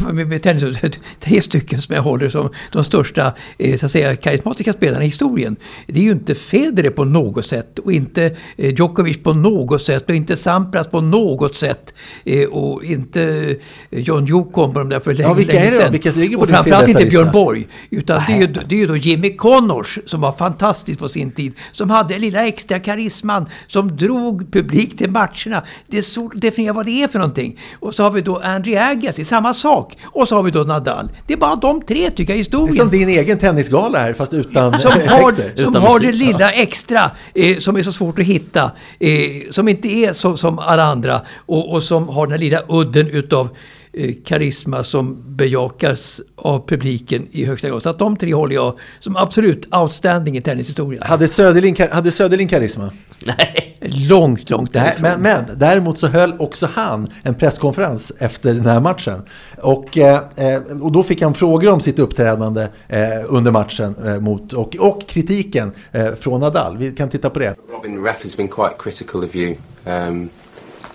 [0.14, 0.80] med, med tennis,
[1.20, 5.06] tre stycken som jag håller som de största eh, så att säga, karismatiska spelarna i
[5.06, 5.56] historien.
[5.86, 10.08] Det är ju inte Federer på något sätt och inte eh, Djokovic på något sätt
[10.08, 11.94] och inte Sampras på något sätt
[12.24, 13.56] eh, och inte
[13.90, 15.92] John Jokom på de där för länge, ja, vilka länge sedan.
[15.92, 17.66] Vilka ligger på och framförallt inte Björn Borg.
[17.90, 21.30] Utan det är, ju, det är ju då Jimmy Connors som var fantastisk på sin
[21.30, 21.54] tid.
[21.72, 23.48] Som hade lilla extra karisman.
[23.66, 25.62] Som drog publik till matcherna.
[25.86, 27.60] Det är så, definiera vad det är för någonting.
[27.80, 29.96] Och så har vi då Andrew Agassi, samma sak.
[30.04, 31.08] Och så har vi då Nadal.
[31.26, 32.90] Det är bara de tre tycker jag i historien.
[32.90, 36.52] Det är som din egen tennisgala här fast utan som har, Som har det lilla
[36.52, 38.70] extra eh, som är så svårt att hitta.
[39.00, 39.10] Eh,
[39.50, 43.48] som inte är så, som alla andra och, och som har den lilla udden utav
[43.92, 47.82] eh, karisma som bejakas av publiken i högsta grad.
[47.82, 51.02] Så att de tre håller jag som absolut outstanding i tennishistorien.
[51.02, 52.90] Hade Söderling, hade Söderling karisma?
[53.24, 53.73] Nej.
[53.86, 55.22] Långt, långt Nej, därifrån.
[55.22, 59.22] men, men däremot så höll också han en presskonferens efter den här matchen.
[59.62, 64.20] Och, eh, eh, och då fick han frågor om sitt uppträdande eh, under matchen eh,
[64.20, 66.76] mot, och, och kritiken eh, från Nadal.
[66.78, 67.54] Vi kan titta på det.
[67.70, 69.54] Robin, ref has been quite critical of you.
[69.86, 70.30] Um,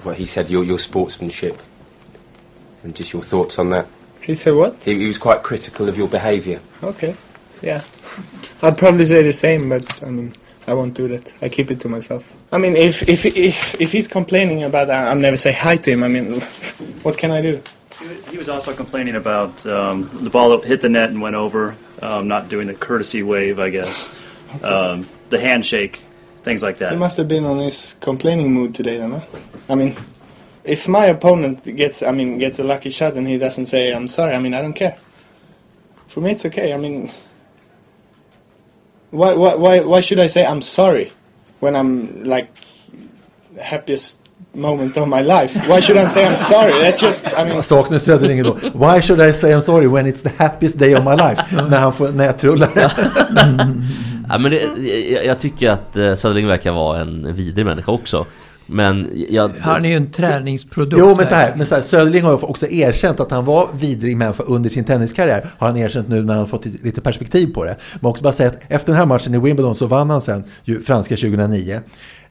[0.04, 1.58] what he said, your, your sportsmanship.
[2.84, 3.86] And just your thoughts on that.
[4.22, 4.74] He said what?
[4.84, 6.60] He, he was quite critical of your behaviour.
[6.84, 7.16] Okay.
[7.62, 7.82] Yeah.
[8.62, 10.34] I'd probably say the same, but I mean,
[10.70, 11.34] I won't do that.
[11.42, 12.32] I keep it to myself.
[12.52, 15.92] I mean, if if if, if he's complaining about that, I'll never say hi to
[15.92, 16.04] him.
[16.04, 16.42] I mean,
[17.04, 17.62] what can I do?
[18.30, 22.28] He was also complaining about um, the ball hit the net and went over, um,
[22.28, 24.10] not doing the courtesy wave, I guess,
[24.64, 26.04] um, the handshake,
[26.38, 26.94] things like that.
[26.94, 29.12] He must have been on his complaining mood today, then.
[29.12, 29.26] Huh?
[29.68, 29.98] I mean,
[30.64, 34.08] if my opponent gets, I mean, gets a lucky shot and he doesn't say I'm
[34.08, 34.96] sorry, I mean, I don't care.
[36.08, 36.74] For me, it's okay.
[36.74, 37.12] I mean,
[39.12, 41.12] why why why should I say I'm sorry
[41.60, 42.48] when I'm like
[43.62, 44.18] happiest
[44.54, 45.70] moment of my life?
[45.70, 46.82] Why should I say I'm sorry?
[46.82, 47.64] That's just, I mean.
[47.64, 48.58] Saknar Söderling då.
[48.74, 51.42] Why should I say I'm sorry when it's the happiest day of my life?
[51.70, 52.70] när han får nätrullar.
[54.32, 54.58] Ja, men det,
[55.12, 58.26] jag, jag tycker att eh, Söderling verkar vara en vidrig människa också.
[58.70, 59.52] Men jag...
[59.60, 60.98] Han är ju en träningsprodukt.
[61.00, 64.18] Jo, men så här, men så här, Söderling har också erkänt att han var vidrig
[64.18, 65.50] människa under sin tenniskarriär.
[65.58, 67.76] Har han erkänt nu när han fått lite perspektiv på det.
[68.00, 70.44] Men också bara säga att efter den här matchen i Wimbledon så vann han sen
[70.64, 71.82] ju franska 2009.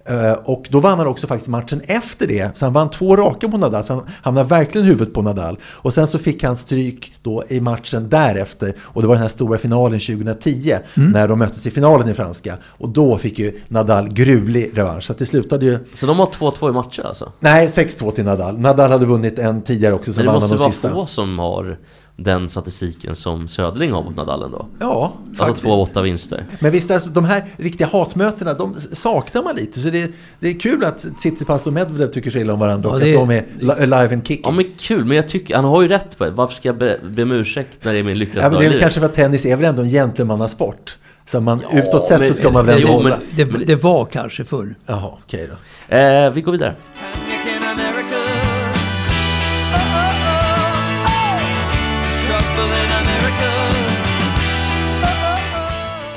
[0.08, 2.56] Eh, Och då vann han också faktiskt matchen efter det.
[2.58, 3.84] Så han vann två raka mot Nadal.
[3.84, 5.58] Så han hamnade verkligen huvudet på Nadal.
[5.64, 8.74] Och sen så fick han stryk då i matchen därefter.
[8.80, 10.76] Och det var den här stora finalen 2010.
[10.96, 11.10] Mm.
[11.10, 12.56] När de möttes i finalen i franska.
[12.64, 15.04] Och då fick ju Nadal gruvlig revansch.
[15.04, 15.78] Så det slutade ju...
[15.94, 17.32] Så de har 2-2 i matcher alltså?
[17.40, 18.58] Nej, 6-2 till Nadal.
[18.58, 20.90] Nadal hade vunnit en tidigare också, så Men det vann han måste de vara sista.
[20.90, 21.78] få som har
[22.20, 24.66] den statistiken som Söderling har mot Nadal ändå.
[24.80, 25.64] Ja, Alltså faktiskt.
[25.64, 26.44] två av åtta vinster.
[26.60, 29.80] Men visst, alltså, de här riktiga hatmötena, de saknar man lite.
[29.80, 30.10] Så det,
[30.40, 33.14] det är kul att Tsitsipas och Medvedev tycker så illa om varandra Ja, och det-
[33.16, 34.42] att de är li- alive and kicking.
[34.44, 36.30] Ja men kul, men jag tycker, han har ju rätt på det.
[36.30, 38.62] Varför ska jag be, be om ursäkt när det är min Ja, lyckligaste men dag
[38.62, 40.96] det är väl kanske för att tennis är väl ändå en gentlemannasport.
[41.26, 43.18] Så man, Ja, utåt sett men- så ska man väl ändå jo, men- hålla.
[43.36, 44.74] Det, det var kanske förr.
[44.86, 45.48] Jaha, okej
[45.88, 45.96] då.
[45.96, 46.74] Eh, vi går vidare.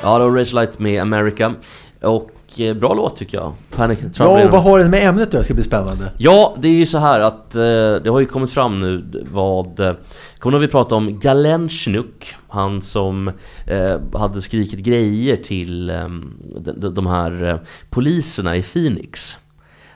[0.02, 1.54] Ja, var Rage Light med America.
[2.00, 3.52] Och eh, bra låt tycker jag.
[3.76, 5.38] Panic Trouble Ja, och vad har den med ämnet då?
[5.38, 6.12] Det ska bli spännande.
[6.18, 7.62] Ja, det är ju så här att eh,
[8.04, 9.80] det har ju kommit fram nu vad...
[9.80, 9.94] Eh,
[10.38, 12.34] kommer vi pratade om Galenschnuk?
[12.48, 13.28] Han som
[13.66, 16.08] eh, hade skrikit grejer till eh,
[16.76, 17.56] de, de, här eh,
[17.90, 19.36] poliserna i Phoenix.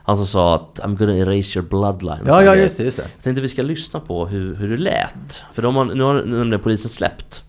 [0.03, 2.27] Han som sa att I'm gonna erase your bloodline.
[2.27, 3.09] Ja, ja, just det, just det.
[3.17, 5.43] Jag tänkte vi ska lyssna på hur, hur det lät.
[5.53, 7.43] För de har, nu har nämligen polisen släppt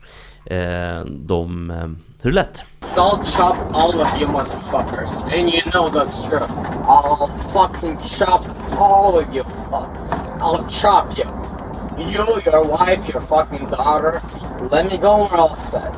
[0.45, 1.87] eh, de, eh,
[2.23, 2.63] hur det lät.
[2.97, 5.09] I'll chop all of you motherfuckers.
[5.31, 6.47] And you know that's true.
[6.87, 8.43] I'll fucking chop
[8.79, 10.11] all of you fucks.
[10.41, 11.25] I'll chop you.
[11.97, 14.21] You, your wife, your fucking daughter.
[14.71, 15.93] Let me go or else that.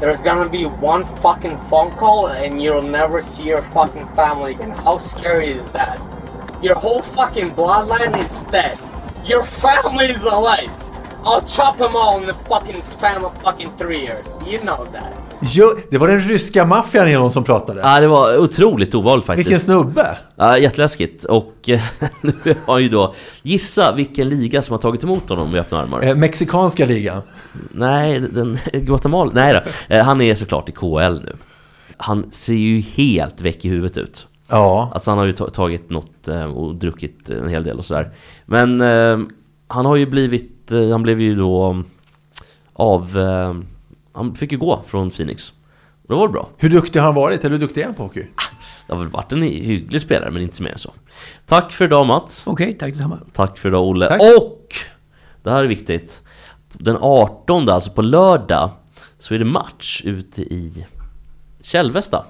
[0.00, 4.70] There's gonna be one fucking phone call and you'll never see your fucking family again.
[4.70, 5.98] How scary is that?
[6.62, 8.78] Your whole fucking bloodline is dead.
[9.24, 10.70] Your family is alive.
[11.24, 14.26] I'll chop them all in the fucking span of fucking three years.
[14.46, 15.23] You know that.
[15.50, 17.80] Jo, det var den ryska maffian någon som pratade.
[17.80, 19.46] Ja, det var otroligt ovanligt faktiskt.
[19.46, 20.16] Vilken snubbe!
[20.36, 21.24] Ja, jätteläskigt.
[21.24, 21.54] Och
[22.20, 23.14] nu har ju då...
[23.42, 26.02] Gissa vilken liga som har tagit emot honom med öppna armar?
[26.02, 27.22] Eh, mexikanska ligan.
[27.70, 28.58] Nej, den...
[28.72, 29.30] Guatemala...
[29.34, 29.52] Nej
[29.88, 29.94] då.
[29.94, 31.36] Eh, han är såklart i KL nu.
[31.96, 34.26] Han ser ju helt väck i huvudet ut.
[34.48, 34.90] Ja.
[34.94, 38.10] Alltså han har ju ta- tagit något eh, och druckit en hel del och sådär.
[38.46, 39.18] Men eh,
[39.68, 40.72] han har ju blivit...
[40.72, 41.82] eh, Han blev ju då
[42.72, 43.18] av...
[43.18, 43.54] eh,
[44.14, 45.52] Han fick ju gå från Phoenix.
[46.02, 46.48] Och det var bra.
[46.56, 47.40] Hur duktig har han varit?
[47.44, 48.26] Eller hur duktig är han på hockey?
[48.86, 50.92] Det har väl varit en hygglig spelare, men inte mer än så.
[51.46, 52.42] Tack för idag Mats.
[52.46, 53.18] Okej, tack detsamma.
[53.32, 54.08] Tack för idag Olle.
[54.08, 54.20] Tack.
[54.20, 54.74] Och!
[55.42, 56.22] Det här är viktigt.
[56.72, 58.70] Den 18, alltså på lördag,
[59.18, 60.86] så är det match ute i
[61.62, 62.24] Kälvesta.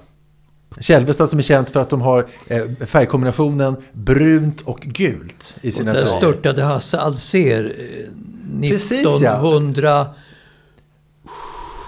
[0.79, 5.73] Kälvesta som är känt för att de har eh, färgkombinationen brunt och gult i Och
[5.73, 6.17] sina där tröjor.
[6.17, 9.37] störtade Hasse Alsér eh, Precis, ja.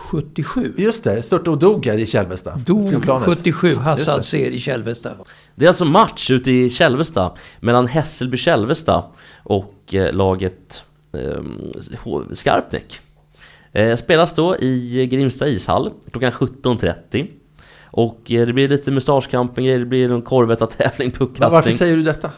[0.07, 0.73] 1977.
[0.77, 2.55] Just det, störtade och dog här i Kälvesta.
[2.55, 3.25] Dog Flygplanet.
[3.25, 4.15] 77, Just Hasse det.
[4.15, 5.11] Alsér i Kälvesta.
[5.55, 9.03] Det är alltså match ute i Kälvesta mellan Hässelby-Kälvesta
[9.43, 10.83] och eh, laget
[11.13, 11.41] eh,
[12.33, 12.99] Skarpnäck.
[13.71, 17.27] Eh, spelas då i Grimsta ishall klockan 17.30.
[17.85, 21.51] Och eh, det blir lite mustaschcamping, det blir en korvetta tävling, Men puckkastning.
[21.51, 22.31] Varför säger du detta?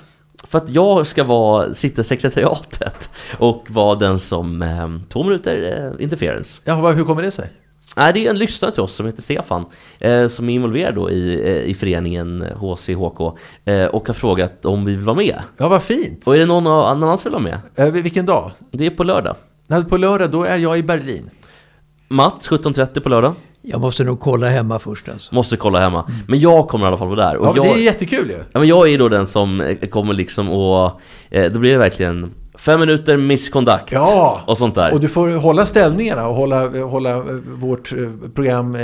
[0.48, 5.94] För att jag ska vara, sitta i sekretariatet och vara den som, eh, två minuter
[5.98, 6.62] eh, interference.
[6.66, 7.50] Ja, hur kommer det sig?
[7.98, 9.66] Nej, det är en lyssnare till oss som heter Stefan
[10.00, 14.86] eh, som är involverad då i, eh, i föreningen HCHK eh, och har frågat om
[14.86, 15.36] vi vill vara med.
[15.58, 16.28] Ja, vad fint.
[16.28, 17.88] Och är det någon annan som vill vara med?
[17.88, 18.52] Eh, vilken dag?
[18.72, 19.36] Det är på lördag.
[19.68, 21.30] Nej, på lördag, då är jag i Berlin.
[22.08, 23.34] Mats, 17.30 på lördag.
[23.62, 25.36] Jag måste nog kolla hemma först alltså.
[25.36, 26.12] Måste kolla hemma.
[26.28, 27.38] Men jag kommer i alla fall vara där.
[27.38, 28.38] Och Ja, jag, det är jättekul ju.
[28.52, 31.78] Ja, men jag är då den som eh, kommer liksom och eh, då blir det
[31.78, 34.42] verkligen fem minuter misconduct Ja.
[34.46, 34.94] och sånt där.
[34.94, 37.24] Och du får hålla ställningarna och hålla, hålla eh,
[37.60, 37.98] vårt eh,
[38.36, 38.76] program...
[38.76, 38.82] eh,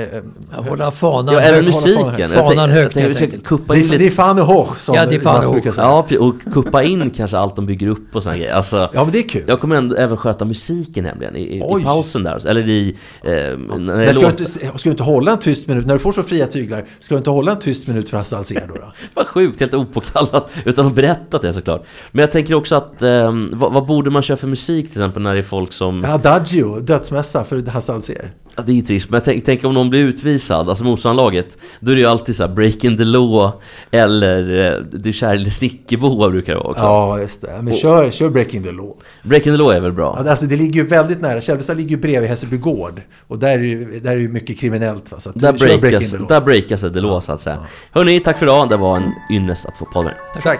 [0.69, 1.75] hålla fanan Ja, även högt.
[1.75, 2.05] musiken.
[2.05, 3.47] Fanan, Jag fanan högt vi helt ska enkelt.
[3.47, 4.03] kuppa Det in är, lite.
[4.03, 5.59] det är fan och som Ja, det är fan och.
[5.77, 8.53] Ja, och kuppa in kanske allt de bygger upp och såna grejer.
[8.53, 9.43] Alltså, Ja, men det är kul.
[9.47, 12.47] Jag kommer ändå även sköta musiken nämligen i, i, i pausen där.
[12.47, 12.95] Eller i...
[13.23, 14.45] Eh, när Men ska du, låter.
[14.45, 17.17] ska du inte hålla en tyst minut, när du får så fria tyglar, ska du
[17.17, 18.73] inte hålla en tyst minut för Hasse Alsér då?
[18.73, 18.91] då?
[19.13, 21.85] Vad sjukt, helt opåkallat, utan att ha berättat det såklart.
[22.11, 25.21] Men jag tänker också att, ehm, vad, vad borde man köra för musik till exempel
[25.21, 26.01] när det är folk som...
[26.03, 28.31] Ja, Adagio, dödsmässa för Hasse Alsér.
[28.57, 31.91] Ja, det är ju trist, men tänk, tänk om någon blir utvisad, alltså motståndarlaget Då
[31.91, 33.51] är det ju alltid så här breaking the law
[33.91, 37.47] Eller eh, du kär eller snickerboa brukar det vara också Ja, just det.
[37.61, 38.93] Men Och- kör, kör Breaking the Law.
[39.23, 40.21] Breaking the law är väl bra?
[40.25, 41.41] Ja, alltså, det ligger ju väldigt nära.
[41.41, 43.01] Källvesta ligger ju bredvid Hässelby gård.
[43.27, 45.11] Och där är ju, där är ju mycket kriminellt.
[45.11, 45.19] Va?
[45.19, 46.27] Så Där kör Breaking breakas, the Law.
[46.27, 47.57] där breakas det law så att säga
[47.91, 50.41] Hörni, tack för idag, det var en ynnest att få podda med er.
[50.41, 50.59] Tack.